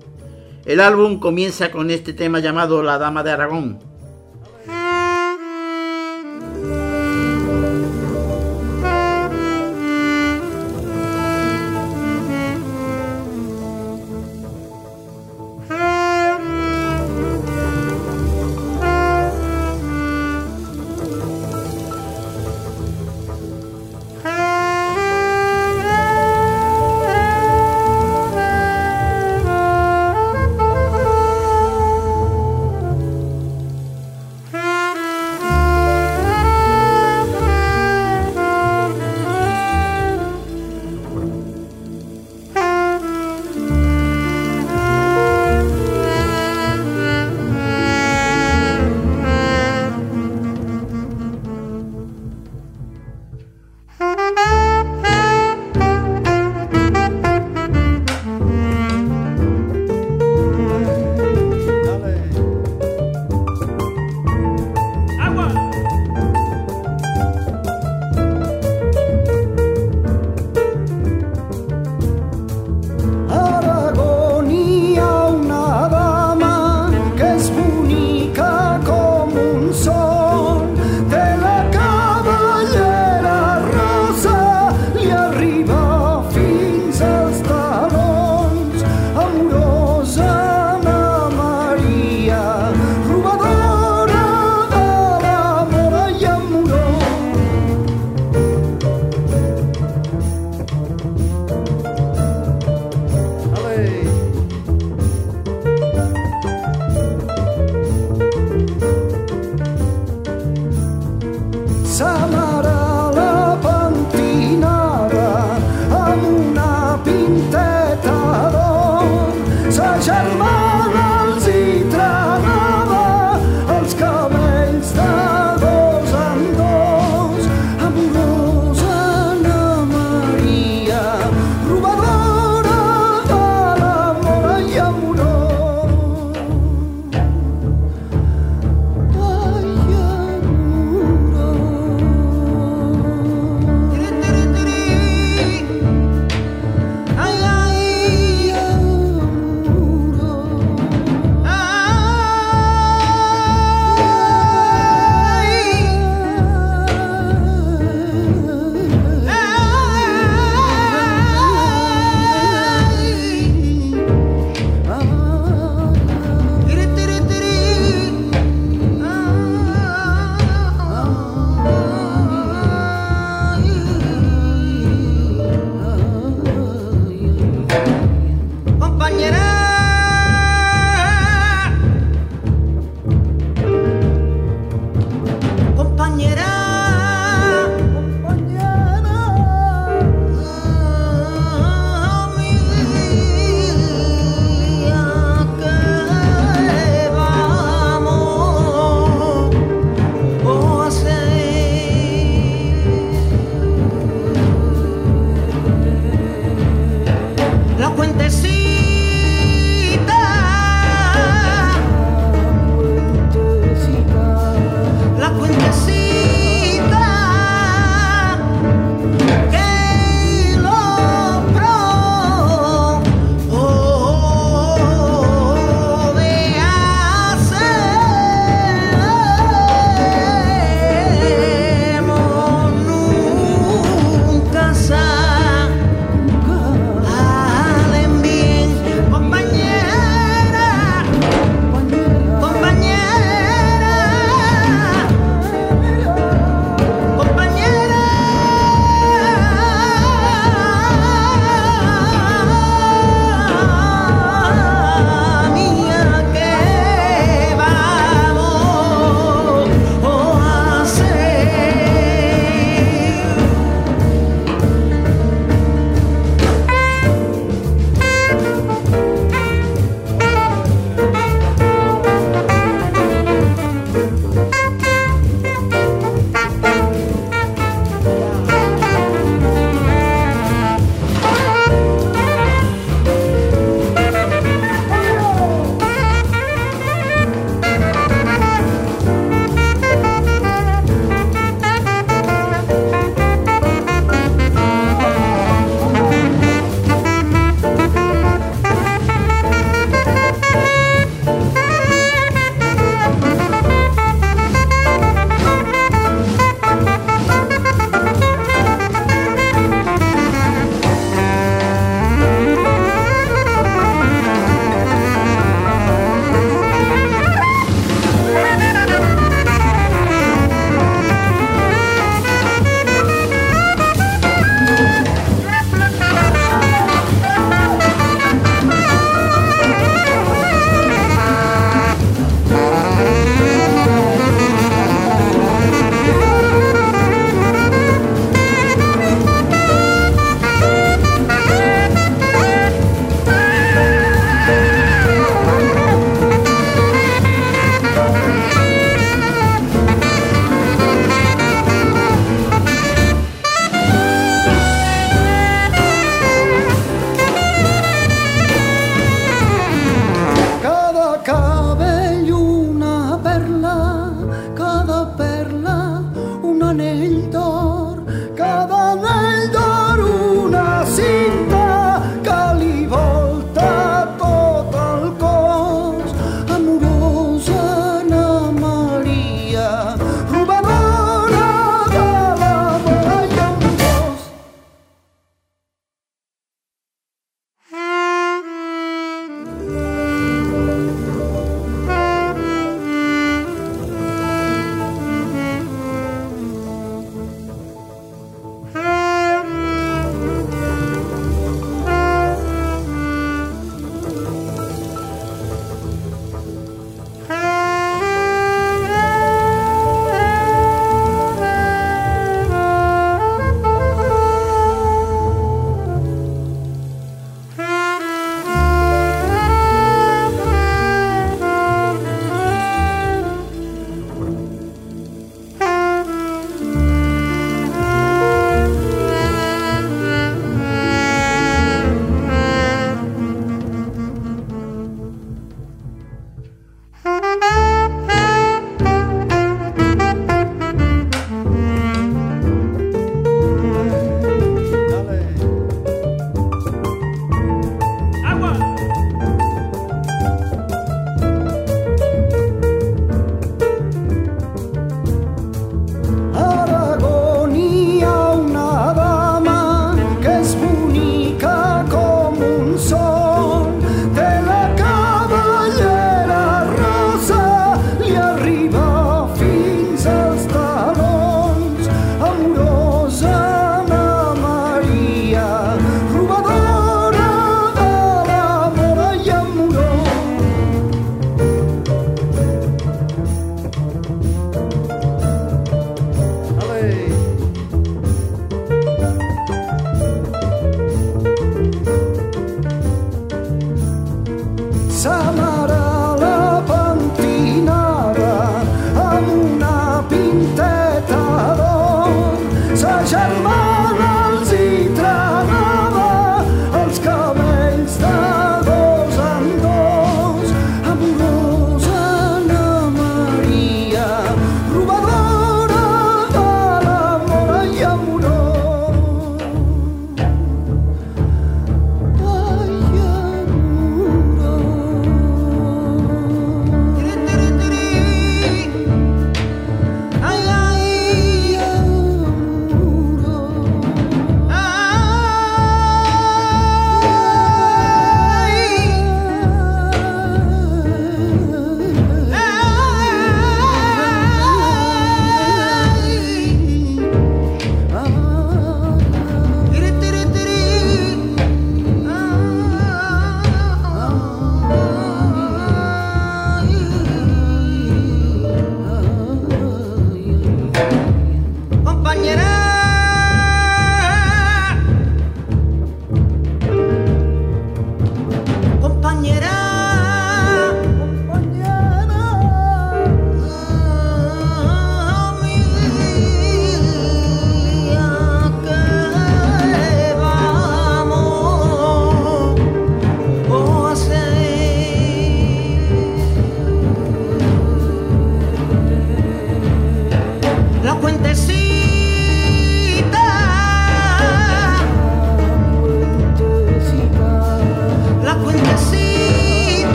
El 0.67 0.81
álbum 0.81 1.19
comienza 1.19 1.71
con 1.71 1.91
este 1.91 2.13
tema 2.13 2.41
llamado 2.41 2.83
La 2.83 2.99
Dama 2.99 3.23
de 3.23 3.31
Aragón, 3.31 3.79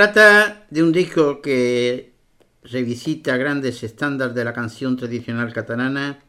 trata 0.00 0.64
de 0.70 0.82
un 0.82 0.92
disco 0.92 1.42
que 1.42 2.14
revisita 2.62 3.36
grandes 3.36 3.82
estándares 3.82 4.34
de 4.34 4.46
la 4.46 4.54
canción 4.54 4.96
tradicional 4.96 5.52
catalana, 5.52 6.20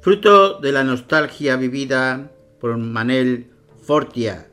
fruto 0.00 0.60
de 0.60 0.70
la 0.70 0.84
nostalgia 0.84 1.56
vivida 1.56 2.30
por 2.60 2.76
Manel 2.78 3.48
Fortia 3.82 4.46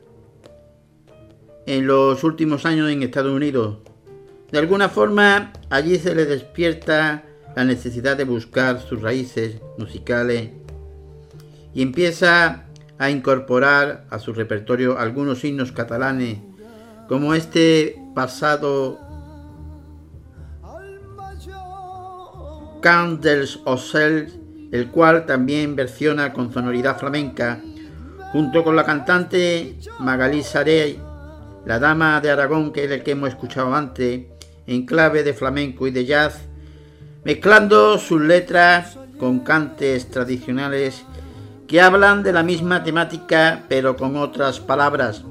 en 1.66 1.86
los 1.86 2.24
últimos 2.24 2.66
años 2.66 2.90
en 2.90 3.04
Estados 3.04 3.30
Unidos. 3.30 3.78
De 4.50 4.58
alguna 4.58 4.88
forma, 4.88 5.52
allí 5.70 5.96
se 6.00 6.16
le 6.16 6.26
despierta 6.26 7.22
la 7.54 7.64
necesidad 7.64 8.16
de 8.16 8.24
buscar 8.24 8.80
sus 8.80 9.00
raíces 9.00 9.60
musicales 9.78 10.50
y 11.72 11.82
empieza 11.82 12.66
a 12.98 13.10
incorporar 13.10 14.08
a 14.10 14.18
su 14.18 14.32
repertorio 14.32 14.98
algunos 14.98 15.44
himnos 15.44 15.70
catalanes, 15.70 16.40
como 17.08 17.34
este 17.34 17.96
pasado 18.14 18.98
Count 22.80 23.22
dels 23.22 23.60
Ocells, 23.64 24.38
el 24.70 24.90
cual 24.90 25.24
también 25.24 25.74
versiona 25.74 26.32
con 26.32 26.52
sonoridad 26.52 26.98
flamenca, 26.98 27.60
junto 28.32 28.62
con 28.62 28.76
la 28.76 28.84
cantante 28.84 29.78
Magalí 30.00 30.42
Sarey, 30.42 31.00
la 31.64 31.78
dama 31.78 32.20
de 32.20 32.30
Aragón, 32.30 32.72
que 32.72 32.84
es 32.84 32.90
el 32.90 33.02
que 33.02 33.12
hemos 33.12 33.30
escuchado 33.30 33.74
antes, 33.74 34.26
en 34.66 34.84
clave 34.84 35.22
de 35.22 35.32
flamenco 35.32 35.86
y 35.86 35.92
de 35.92 36.04
jazz, 36.04 36.42
mezclando 37.24 37.98
sus 37.98 38.20
letras 38.20 38.98
con 39.18 39.40
cantes 39.40 40.10
tradicionales 40.10 41.04
que 41.66 41.80
hablan 41.80 42.22
de 42.22 42.32
la 42.32 42.42
misma 42.42 42.84
temática 42.84 43.62
pero 43.68 43.96
con 43.96 44.16
otras 44.16 44.60
palabras. 44.60 45.24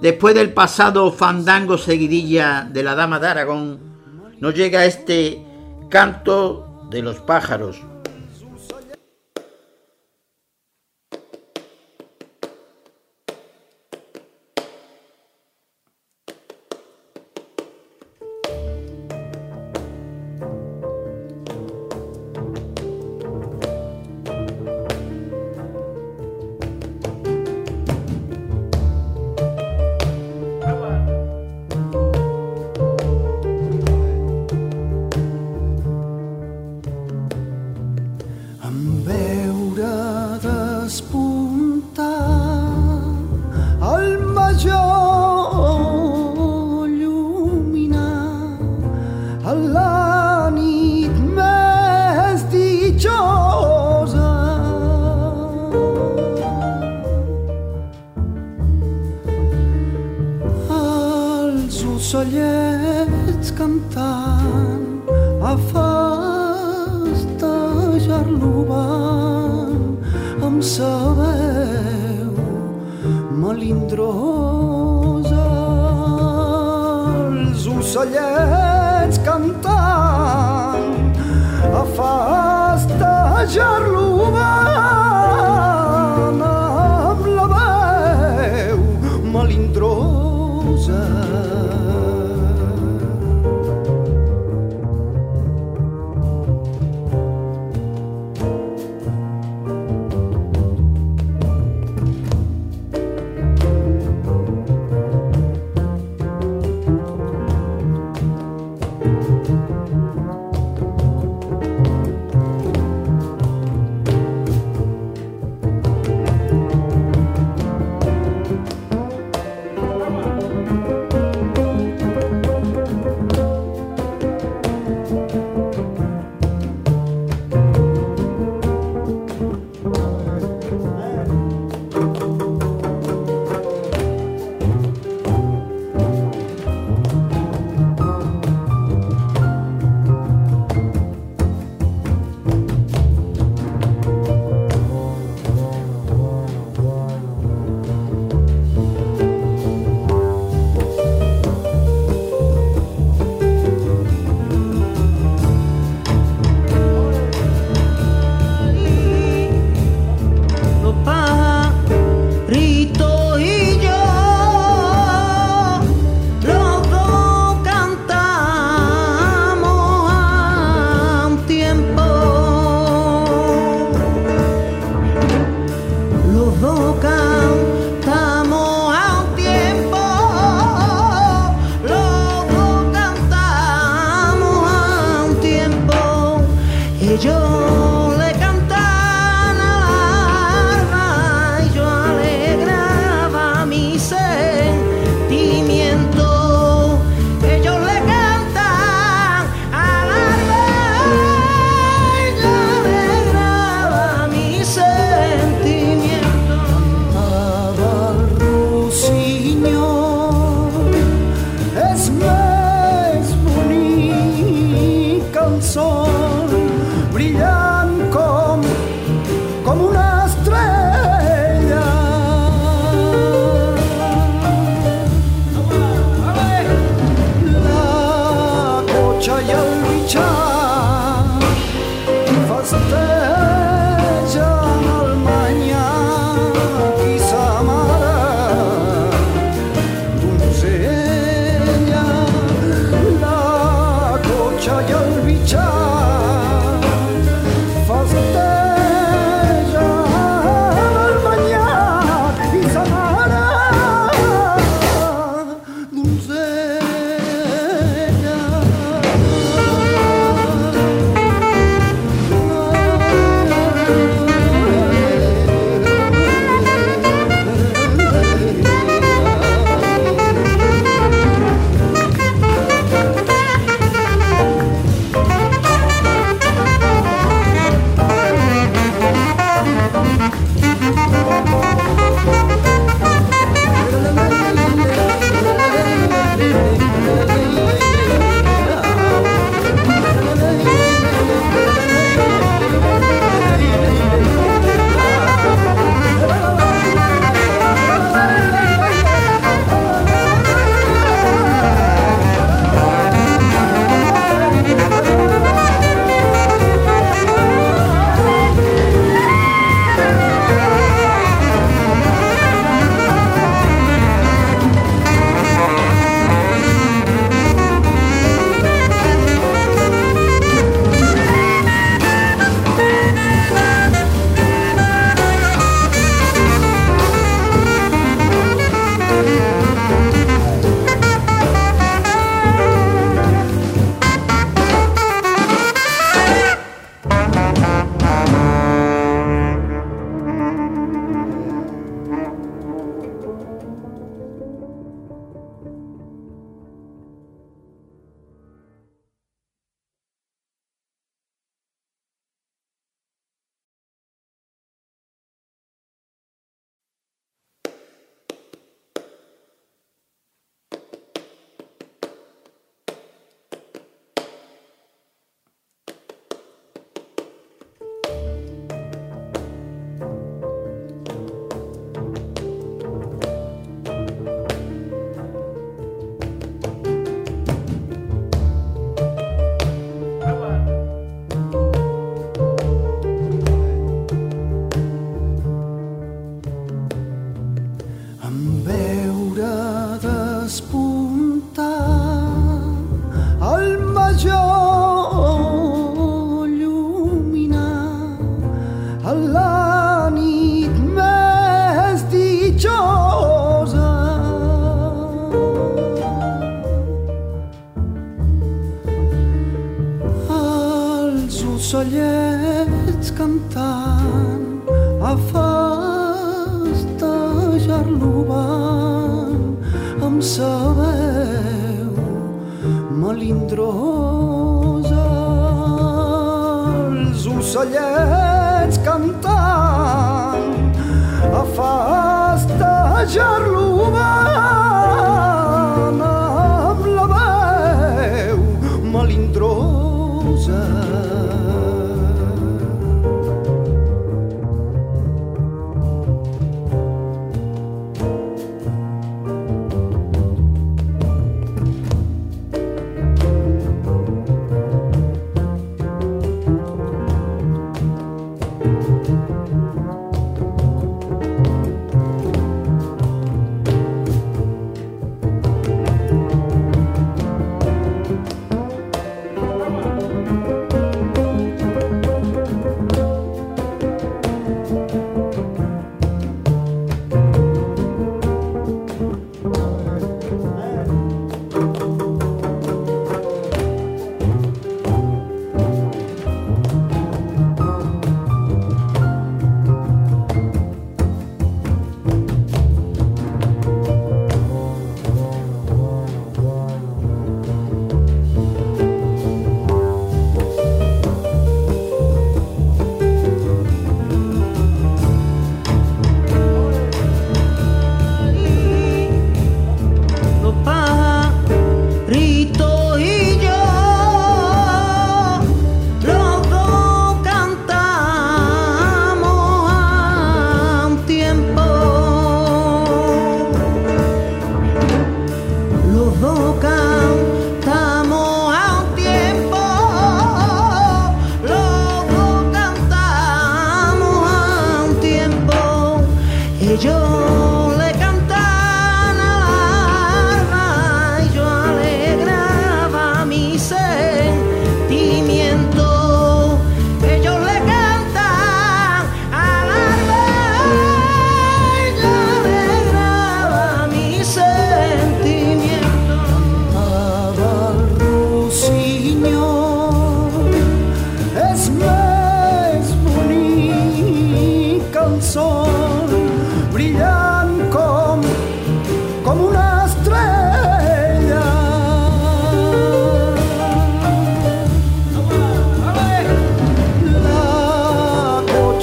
Después 0.00 0.34
del 0.34 0.52
pasado 0.52 1.10
fandango 1.10 1.76
seguidilla 1.76 2.68
de 2.70 2.84
la 2.84 2.94
Dama 2.94 3.18
de 3.18 3.26
Aragón, 3.26 3.80
nos 4.38 4.54
llega 4.54 4.84
este 4.84 5.42
canto 5.88 6.86
de 6.88 7.02
los 7.02 7.18
pájaros. 7.20 7.82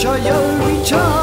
your 0.04 0.18
return. 0.60 1.15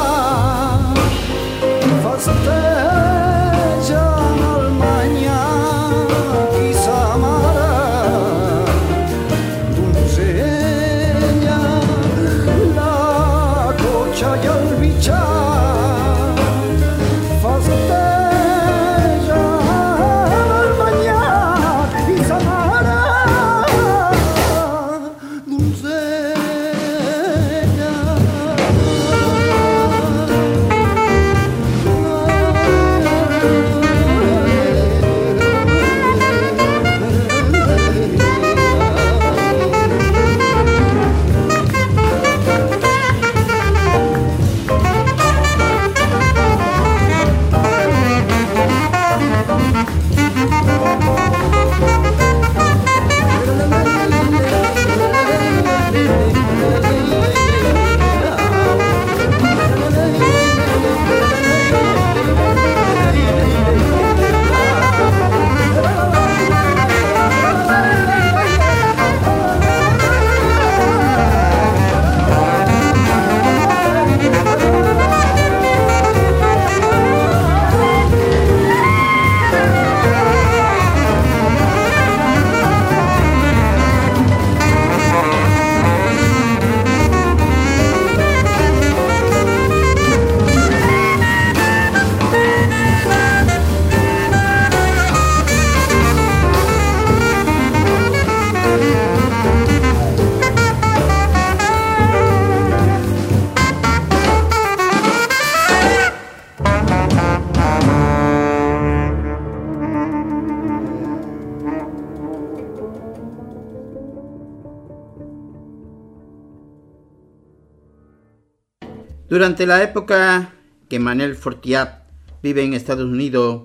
Durante 119.43 119.67
la 119.67 119.83
época 119.83 120.53
que 120.87 120.99
Manel 120.99 121.35
Fortiat 121.35 122.05
vive 122.41 122.63
en 122.63 122.73
Estados 122.73 123.03
Unidos, 123.03 123.63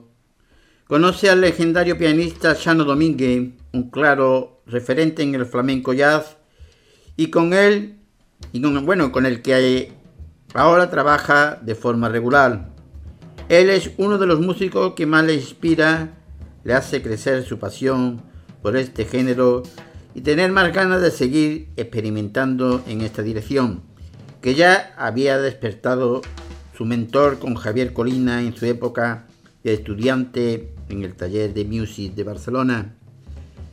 conoce 0.88 1.30
al 1.30 1.40
legendario 1.40 1.96
pianista 1.96 2.56
Chano 2.56 2.82
Domínguez, 2.82 3.52
un 3.72 3.88
claro 3.88 4.60
referente 4.66 5.22
en 5.22 5.36
el 5.36 5.46
flamenco 5.46 5.92
jazz, 5.92 6.36
y 7.16 7.30
con 7.30 7.52
él, 7.52 8.00
y 8.52 8.60
con, 8.60 8.84
bueno, 8.84 9.12
con 9.12 9.24
el 9.24 9.40
que 9.40 9.92
ahora 10.52 10.90
trabaja 10.90 11.60
de 11.62 11.76
forma 11.76 12.08
regular. 12.08 12.70
Él 13.48 13.70
es 13.70 13.92
uno 13.98 14.18
de 14.18 14.26
los 14.26 14.40
músicos 14.40 14.94
que 14.94 15.06
más 15.06 15.24
le 15.24 15.34
inspira, 15.34 16.18
le 16.64 16.74
hace 16.74 17.02
crecer 17.02 17.44
su 17.44 17.60
pasión 17.60 18.20
por 18.62 18.76
este 18.76 19.04
género 19.04 19.62
y 20.12 20.22
tener 20.22 20.50
más 20.50 20.72
ganas 20.72 21.00
de 21.00 21.12
seguir 21.12 21.68
experimentando 21.76 22.82
en 22.88 23.02
esta 23.02 23.22
dirección 23.22 23.87
que 24.40 24.54
ya 24.54 24.94
había 24.96 25.38
despertado 25.38 26.22
su 26.76 26.84
mentor 26.84 27.38
con 27.38 27.54
Javier 27.54 27.92
Colina 27.92 28.40
en 28.42 28.54
su 28.54 28.66
época 28.66 29.26
de 29.64 29.74
estudiante 29.74 30.74
en 30.88 31.02
el 31.02 31.14
taller 31.14 31.52
de 31.52 31.64
music 31.64 32.14
de 32.14 32.24
Barcelona. 32.24 32.94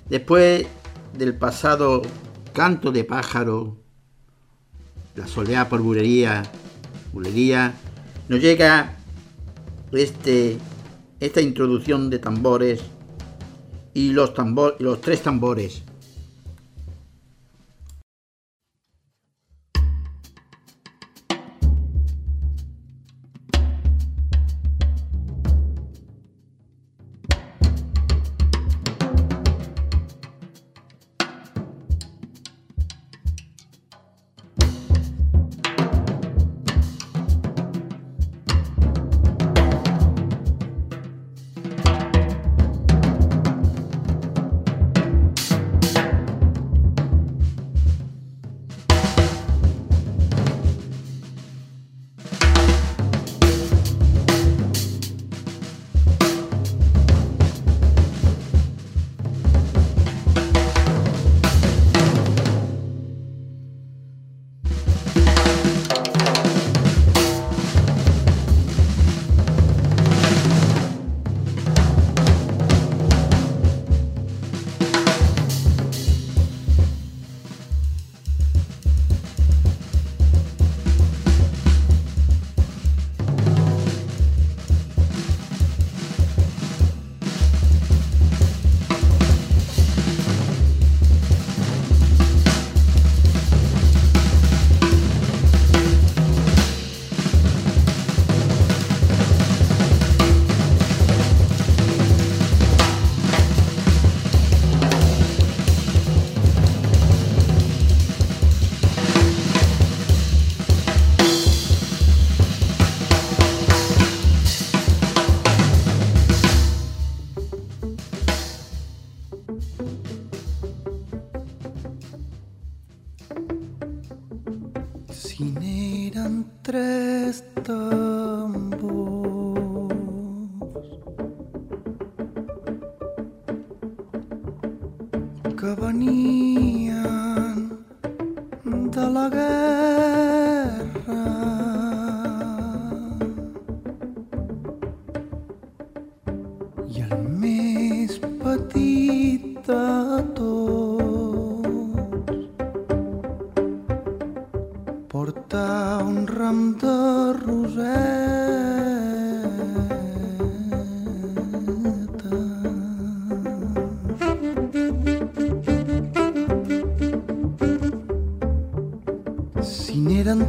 Después 0.09 0.65
del 1.17 1.35
pasado 1.35 2.01
canto 2.53 2.91
de 2.91 3.03
pájaro, 3.03 3.77
la 5.15 5.27
soleá 5.27 5.69
por 5.69 5.81
bulería, 5.81 6.43
bulería, 7.13 7.73
nos 8.27 8.41
llega 8.41 8.97
este, 9.91 10.57
esta 11.19 11.41
introducción 11.41 12.09
de 12.09 12.19
tambores 12.19 12.81
y 13.93 14.11
los, 14.11 14.33
tambor, 14.33 14.75
los 14.79 14.99
tres 14.99 15.21
tambores 15.21 15.83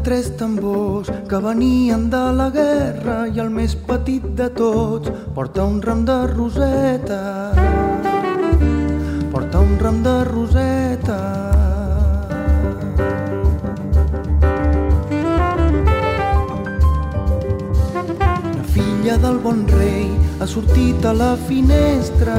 que 0.07 1.39
venien 1.43 2.09
de 2.09 2.33
la 2.39 2.47
guerra 2.55 3.15
i 3.27 3.41
el 3.43 3.49
més 3.51 3.73
petit 3.89 4.23
de 4.39 4.47
tots 4.55 5.11
porta 5.35 5.65
un 5.66 5.81
ram 5.83 6.05
de 6.07 6.15
roseta. 6.31 7.19
Porta 9.33 9.59
un 9.59 9.73
ram 9.81 9.99
de 10.05 10.12
roseta. 10.28 11.19
La 18.53 18.65
filla 18.77 19.19
del 19.27 19.43
bon 19.49 19.66
rei 19.73 20.07
ha 20.39 20.47
sortit 20.47 21.05
a 21.05 21.16
la 21.24 21.33
finestra. 21.51 22.39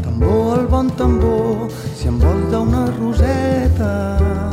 Tambor, 0.00 0.58
el 0.60 0.66
bon 0.66 0.90
tambor, 0.96 1.68
si 1.92 2.08
envolta 2.08 2.64
una 2.64 2.86
roseta 2.96 4.51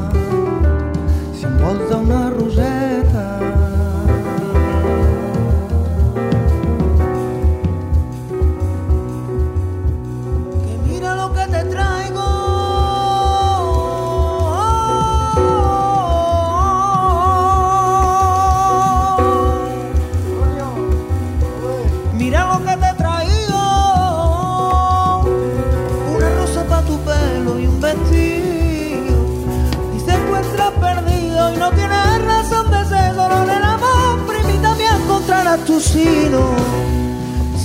Si 35.81 36.03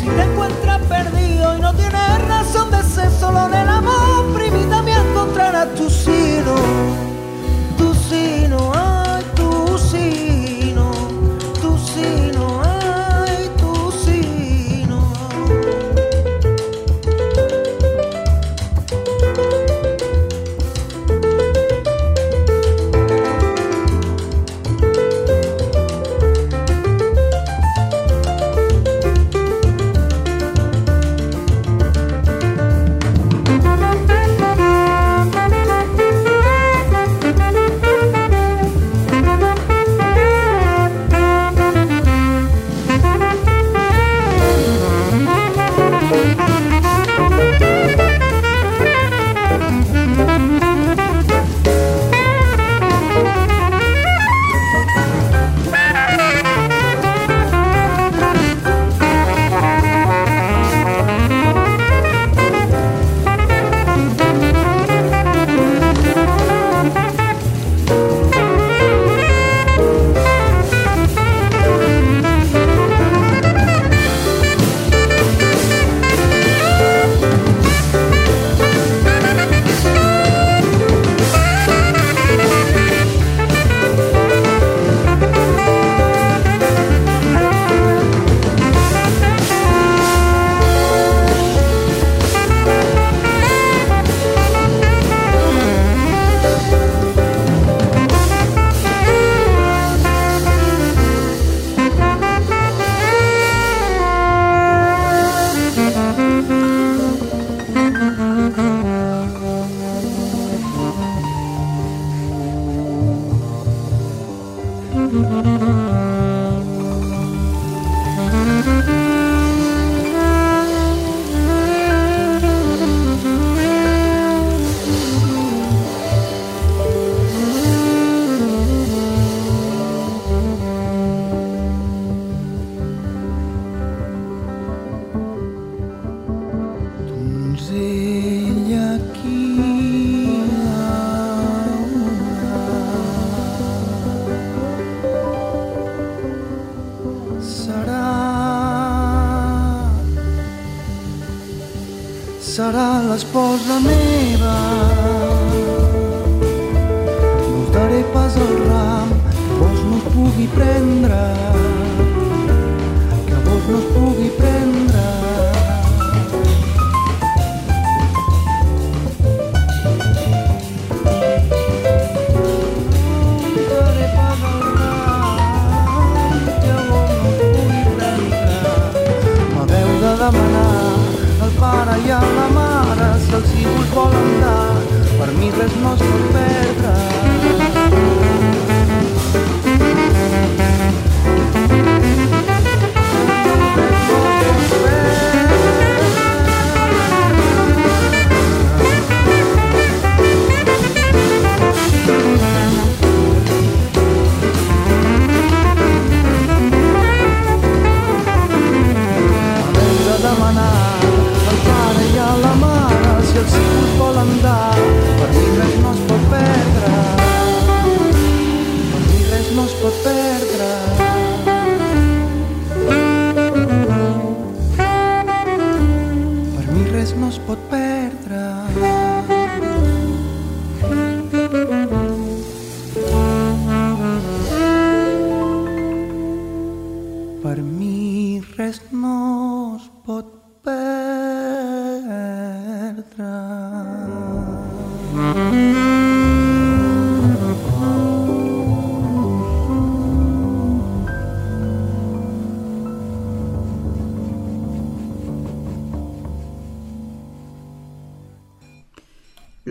te 0.04 0.22
encuentras 0.22 0.80
perdido 0.82 1.56
y 1.56 1.60
no 1.60 1.74
tienes 1.74 2.28
razón 2.28 2.70
de 2.70 2.80
ser 2.84 3.10
solo 3.10 3.46
en 3.48 3.54
el 3.54 3.68
amor, 3.68 4.32
primita 4.36 4.82
me 4.82 4.92
encontrarás 4.92 5.74
tu 5.74 5.90
sino, 5.90 6.23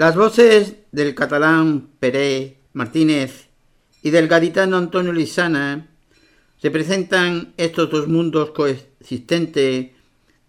Las 0.04 0.18
voces 0.18 0.76
del 0.92 1.16
catalán 1.16 1.88
Pérez 1.98 2.56
Martínez 2.74 3.48
y 4.02 4.10
del 4.10 4.28
gaditano 4.28 4.76
Antonio 4.76 5.14
Lizana 5.14 5.88
representan 6.62 7.54
estos 7.56 7.90
dos 7.90 8.10
mundos 8.10 8.50
coexistentes 8.50 9.92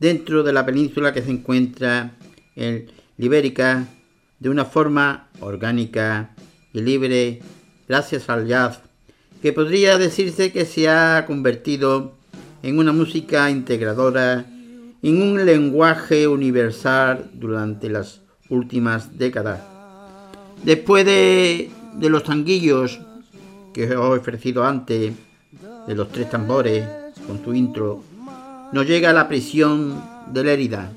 dentro 0.01 0.43
de 0.43 0.53
la 0.53 0.67
península 0.67 1.13
que 1.13 1.23
se 1.23 1.31
encuentra 1.31 2.17
en 2.57 2.91
Libérica 3.17 3.87
de 4.41 4.49
una 4.49 4.65
forma 4.65 5.29
orgánica 5.39 6.35
y 6.73 6.81
libre 6.81 7.41
gracias 7.87 8.29
al 8.29 8.49
jazz, 8.49 8.81
que 9.41 9.53
podría 9.53 9.99
decirse 9.99 10.51
que 10.51 10.65
se 10.65 10.89
ha 10.89 11.27
convertido 11.29 12.17
en 12.65 12.77
una 12.77 12.93
música 12.93 13.49
integradora, 13.49 14.47
en 15.01 15.23
un 15.23 15.47
lenguaje 15.47 16.27
universal 16.27 17.31
durante 17.35 17.89
las 17.89 18.24
últimas 18.49 19.17
décadas. 19.19 19.61
Después 20.63 21.05
de, 21.05 21.71
de 21.95 22.09
los 22.09 22.25
tanguillos 22.25 23.01
que 23.73 23.85
os 23.85 24.17
he 24.17 24.19
ofrecido 24.21 24.65
antes, 24.65 25.15
de 25.87 25.95
los 25.95 26.11
tres 26.11 26.31
tambores, 26.31 26.87
con 27.27 27.43
su 27.45 27.55
intro, 27.55 28.03
nos 28.73 28.87
llega 28.87 29.13
la 29.13 29.29
prisión 29.29 30.03
de 30.33 30.45
Lérida. 30.45 30.93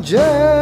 Angel. 0.00 0.59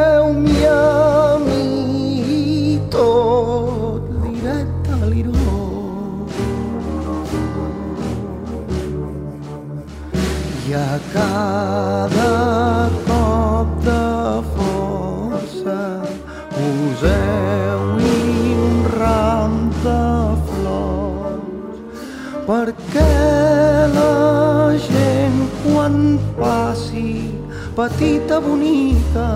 Petita 27.99 28.39
bonica 28.41 29.27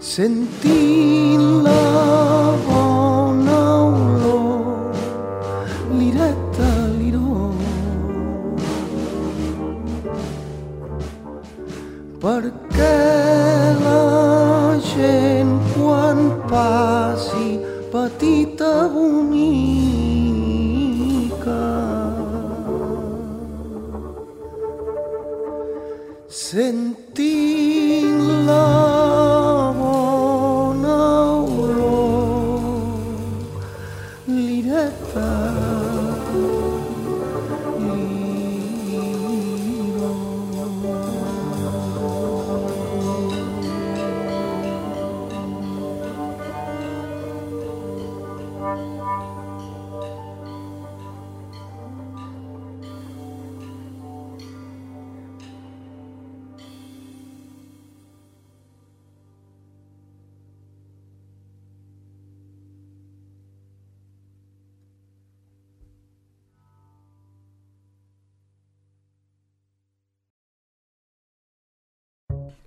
sentint 0.00 0.91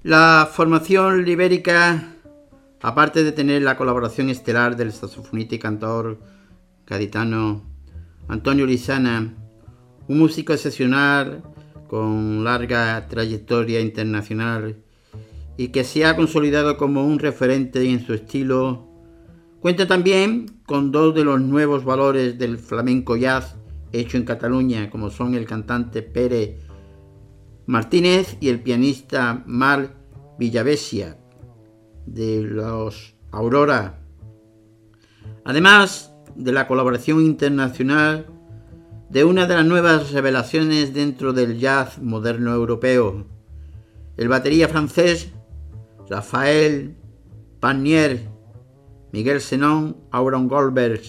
La 0.06 0.48
formación 0.54 1.26
libérica, 1.26 2.14
aparte 2.80 3.24
de 3.24 3.32
tener 3.32 3.64
la 3.64 3.76
colaboración 3.76 4.30
estelar 4.30 4.78
del 4.78 4.92
saxofonista 4.92 5.56
y 5.56 5.58
cantor 5.58 6.20
gaditano 6.86 7.64
Antonio 8.28 8.68
Lizana, 8.68 9.34
un 10.08 10.20
músico 10.20 10.54
excepcional 10.54 11.42
con 11.88 12.44
larga 12.44 13.08
trayectoria 13.08 13.82
internacional 13.82 14.78
y 15.58 15.70
que 15.70 15.84
se 15.84 16.06
ha 16.06 16.16
consolidado 16.16 16.78
como 16.78 17.04
un 17.04 17.18
referente 17.18 17.90
en 17.90 18.06
su 18.06 18.14
estilo, 18.14 18.88
cuenta 19.60 19.88
también 19.88 20.62
con 20.68 20.92
dos 20.92 21.16
de 21.16 21.24
los 21.24 21.42
nuevos 21.42 21.84
valores 21.84 22.38
del 22.38 22.60
flamenco 22.60 23.18
jazz 23.18 23.56
hecho 23.92 24.18
en 24.18 24.26
Cataluña, 24.26 24.92
como 24.92 25.10
son 25.10 25.34
el 25.34 25.48
cantante 25.48 26.04
Pere 26.04 26.60
Martínez 27.68 28.38
y 28.40 28.50
el 28.50 28.62
pianista 28.62 29.44
Mar 29.46 29.96
Villavesia 30.38 31.18
de 32.06 32.42
los 32.42 33.16
Aurora. 33.32 34.02
Además 35.44 36.14
de 36.36 36.52
la 36.52 36.68
colaboración 36.68 37.22
internacional 37.22 38.28
de 39.10 39.24
una 39.24 39.48
de 39.48 39.56
las 39.56 39.66
nuevas 39.66 40.12
revelaciones 40.12 40.94
dentro 40.94 41.34
del 41.34 41.58
jazz 41.58 42.02
moderno 42.02 42.54
europeo, 42.54 43.26
el 44.18 44.28
batería 44.28 44.68
francés 44.68 45.32
Rafael 46.10 46.96
Panier, 47.60 48.30
Miguel 49.12 49.42
Senón, 49.42 49.98
Auron 50.12 50.48
Goldberg, 50.48 51.02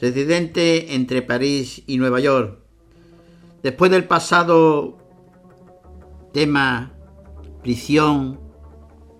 residente 0.00 0.94
entre 0.94 1.22
París 1.22 1.82
y 1.86 1.98
Nueva 1.98 2.20
York. 2.20 2.60
Después 3.62 3.90
del 3.90 4.04
pasado 4.04 4.99
tema 6.32 6.92
prisión 7.62 8.40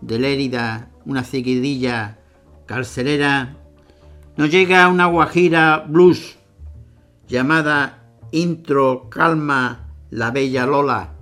de 0.01 0.19
Lérida, 0.19 0.91
una 1.05 1.25
seguidilla 1.25 2.19
carcelera, 2.67 3.57
nos 4.37 4.51
llega 4.51 4.89
una 4.89 5.07
guajira 5.07 5.85
blues 5.87 6.39
llamada 7.29 8.03
Intro 8.33 9.09
Calma 9.11 9.89
la 10.11 10.31
Bella 10.31 10.67
Lola. 10.67 11.20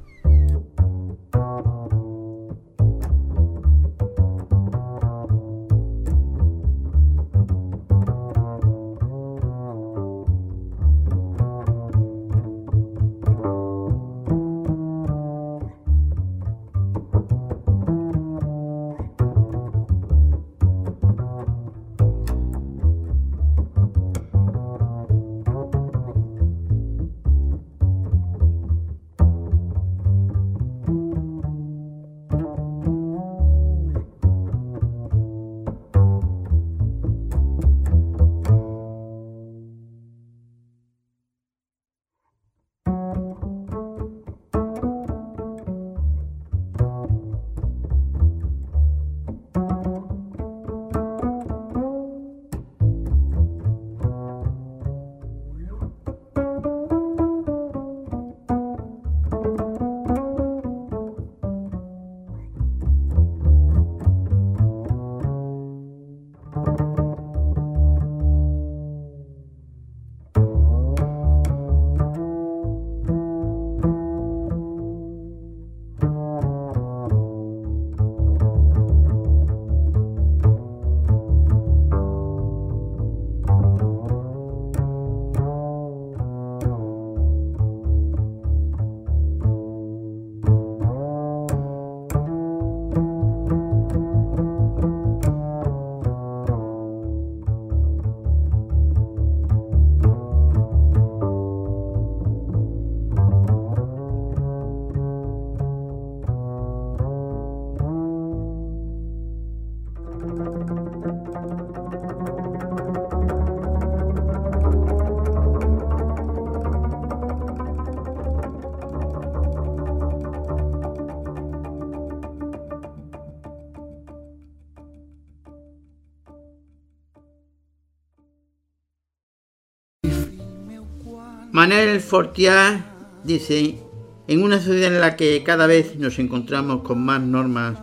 Manel 131.58 132.00
Fortier 132.00 132.84
dice, 133.24 133.80
en 134.28 134.44
una 134.44 134.60
sociedad 134.60 134.94
en 134.94 135.00
la 135.00 135.16
que 135.16 135.42
cada 135.42 135.66
vez 135.66 135.96
nos 135.98 136.20
encontramos 136.20 136.82
con 136.82 137.04
más 137.04 137.20
normas 137.20 137.76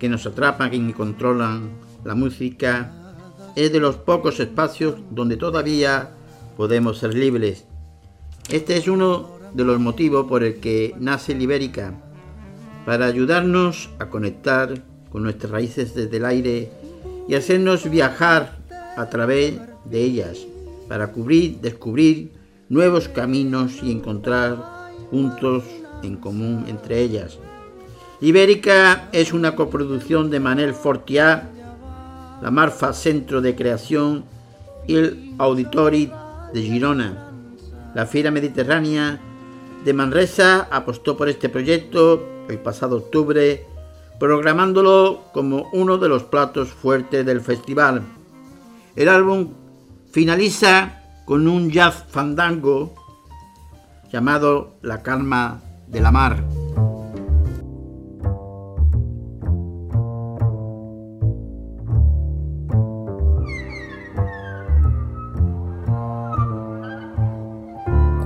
que 0.00 0.08
nos 0.08 0.24
atrapan 0.24 0.72
y 0.72 0.94
controlan 0.94 1.72
la 2.04 2.14
música, 2.14 2.90
es 3.54 3.70
de 3.70 3.80
los 3.80 3.96
pocos 3.96 4.40
espacios 4.40 4.94
donde 5.10 5.36
todavía 5.36 6.08
podemos 6.56 6.96
ser 6.96 7.12
libres. 7.12 7.66
Este 8.48 8.78
es 8.78 8.88
uno 8.88 9.32
de 9.52 9.64
los 9.64 9.78
motivos 9.78 10.26
por 10.26 10.42
el 10.42 10.58
que 10.58 10.94
nace 10.98 11.34
Libérica, 11.34 11.92
para 12.86 13.04
ayudarnos 13.04 13.90
a 13.98 14.06
conectar 14.08 14.86
con 15.10 15.22
nuestras 15.22 15.52
raíces 15.52 15.94
desde 15.94 16.16
el 16.16 16.24
aire 16.24 16.72
y 17.28 17.34
hacernos 17.34 17.90
viajar 17.90 18.56
a 18.96 19.10
través 19.10 19.60
de 19.84 20.02
ellas, 20.02 20.38
para 20.88 21.08
cubrir, 21.08 21.60
descubrir 21.60 22.40
nuevos 22.72 23.06
caminos 23.06 23.82
y 23.82 23.92
encontrar 23.92 24.56
puntos 25.10 25.62
en 26.02 26.16
común 26.16 26.64
entre 26.68 27.00
ellas. 27.00 27.38
Ibérica 28.22 29.10
es 29.12 29.34
una 29.34 29.54
coproducción 29.54 30.30
de 30.30 30.40
Manel 30.40 30.72
Fortiá, 30.72 31.50
la 32.40 32.50
Marfa 32.50 32.94
Centro 32.94 33.42
de 33.42 33.54
Creación 33.54 34.24
y 34.86 34.96
el 34.96 35.34
Auditori 35.36 36.10
de 36.54 36.62
Girona. 36.62 37.30
La 37.94 38.06
Fiera 38.06 38.30
Mediterránea 38.30 39.20
de 39.84 39.92
Manresa 39.92 40.66
apostó 40.70 41.14
por 41.14 41.28
este 41.28 41.50
proyecto 41.50 42.26
el 42.48 42.58
pasado 42.58 42.96
octubre, 42.96 43.66
programándolo 44.18 45.24
como 45.34 45.68
uno 45.74 45.98
de 45.98 46.08
los 46.08 46.22
platos 46.22 46.70
fuertes 46.70 47.26
del 47.26 47.42
festival. 47.42 48.00
El 48.96 49.10
álbum 49.10 49.50
finaliza 50.10 51.01
con 51.24 51.48
un 51.48 51.70
jazz 51.70 52.04
fandango 52.08 52.94
llamado 54.12 54.74
La 54.82 55.02
calma 55.02 55.60
de 55.86 56.00
la 56.00 56.10
mar. 56.10 56.36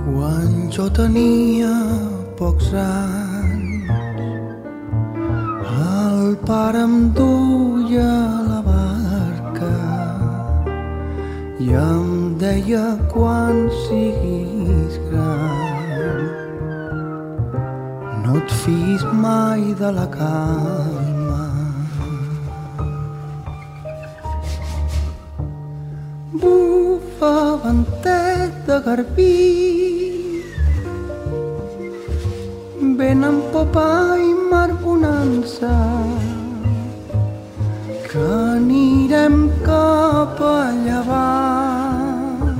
Quan 0.05 0.71
jo 0.71 0.89
tenia 0.91 1.71
pocs 2.37 2.73
anys, 2.73 3.27
em 6.75 7.11
i 11.59 11.71
em 11.73 12.09
deia 12.37 12.83
quan 13.11 13.63
siguis 13.83 14.97
gran 15.09 16.21
no 18.23 18.35
et 18.41 18.51
fis 18.61 19.05
mai 19.23 19.63
de 19.79 19.89
la 19.97 20.05
calma. 20.17 21.45
Bufa 26.43 27.33
ventet 27.65 28.61
de 28.69 28.79
garbí 28.85 29.33
Vent 33.01 33.23
amb 33.31 33.51
popa 33.53 33.89
i 34.29 34.33
mar 34.51 34.69
bonança 34.85 35.73
que 38.17 38.25
anirem 38.33 39.35
cap 39.65 40.39
a 40.41 40.71
llevant 40.85 42.55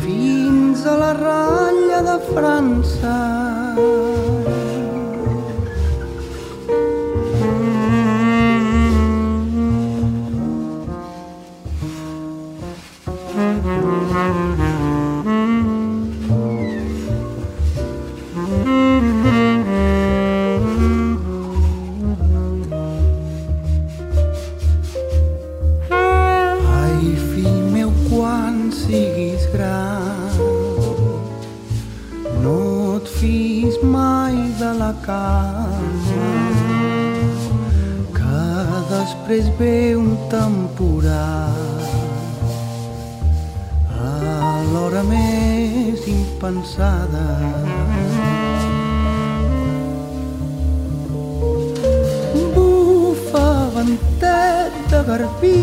fins 0.00 0.86
a 0.92 0.94
la 1.02 1.12
ratlla 1.20 2.00
de 2.08 2.16
França. 2.30 3.37
Calma, 35.08 35.80
que 38.16 38.40
després 38.92 39.48
ve 39.58 39.96
un 39.96 40.10
temporal 40.28 41.56
a 43.96 44.12
l'hora 44.72 45.02
més 45.08 46.04
impensada. 46.12 47.24
Bufa 52.54 53.48
ventet 53.78 54.80
de 54.92 55.02
garbí 55.08 55.56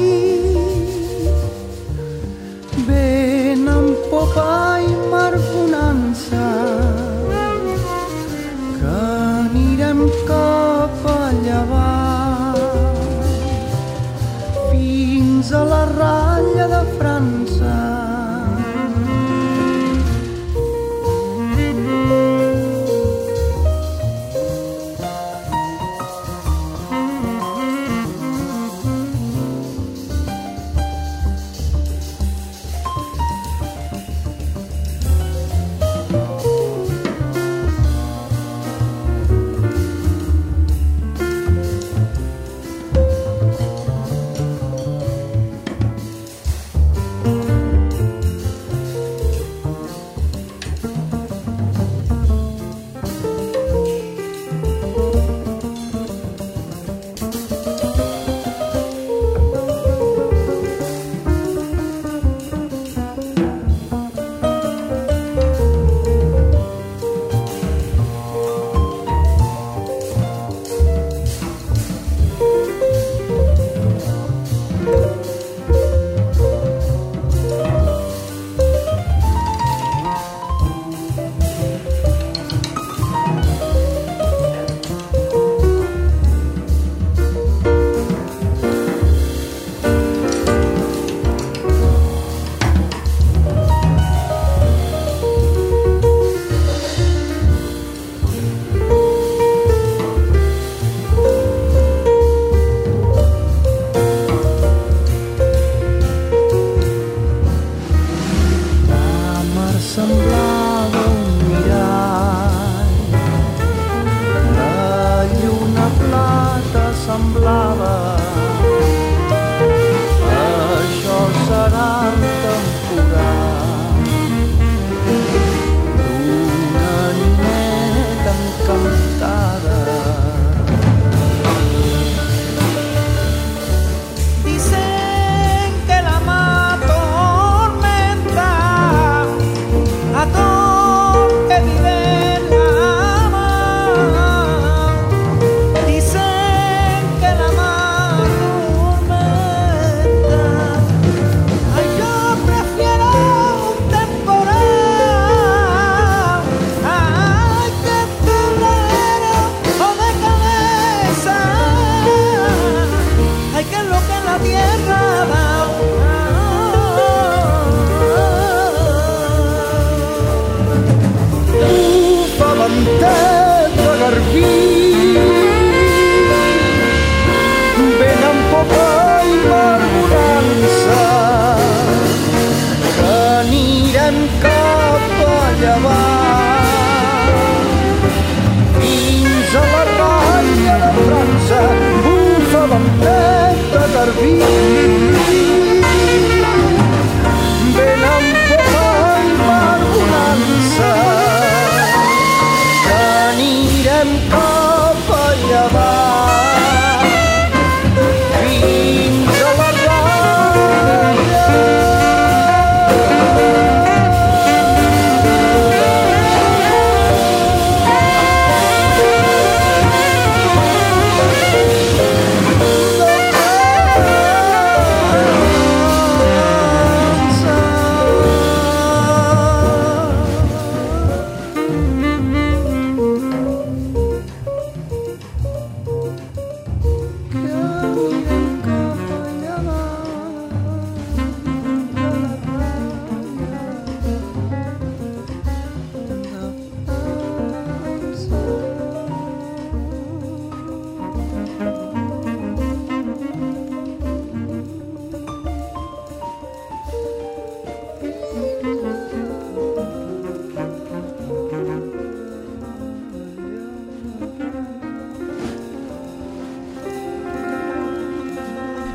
Vent 2.89 3.69
amb 3.77 4.09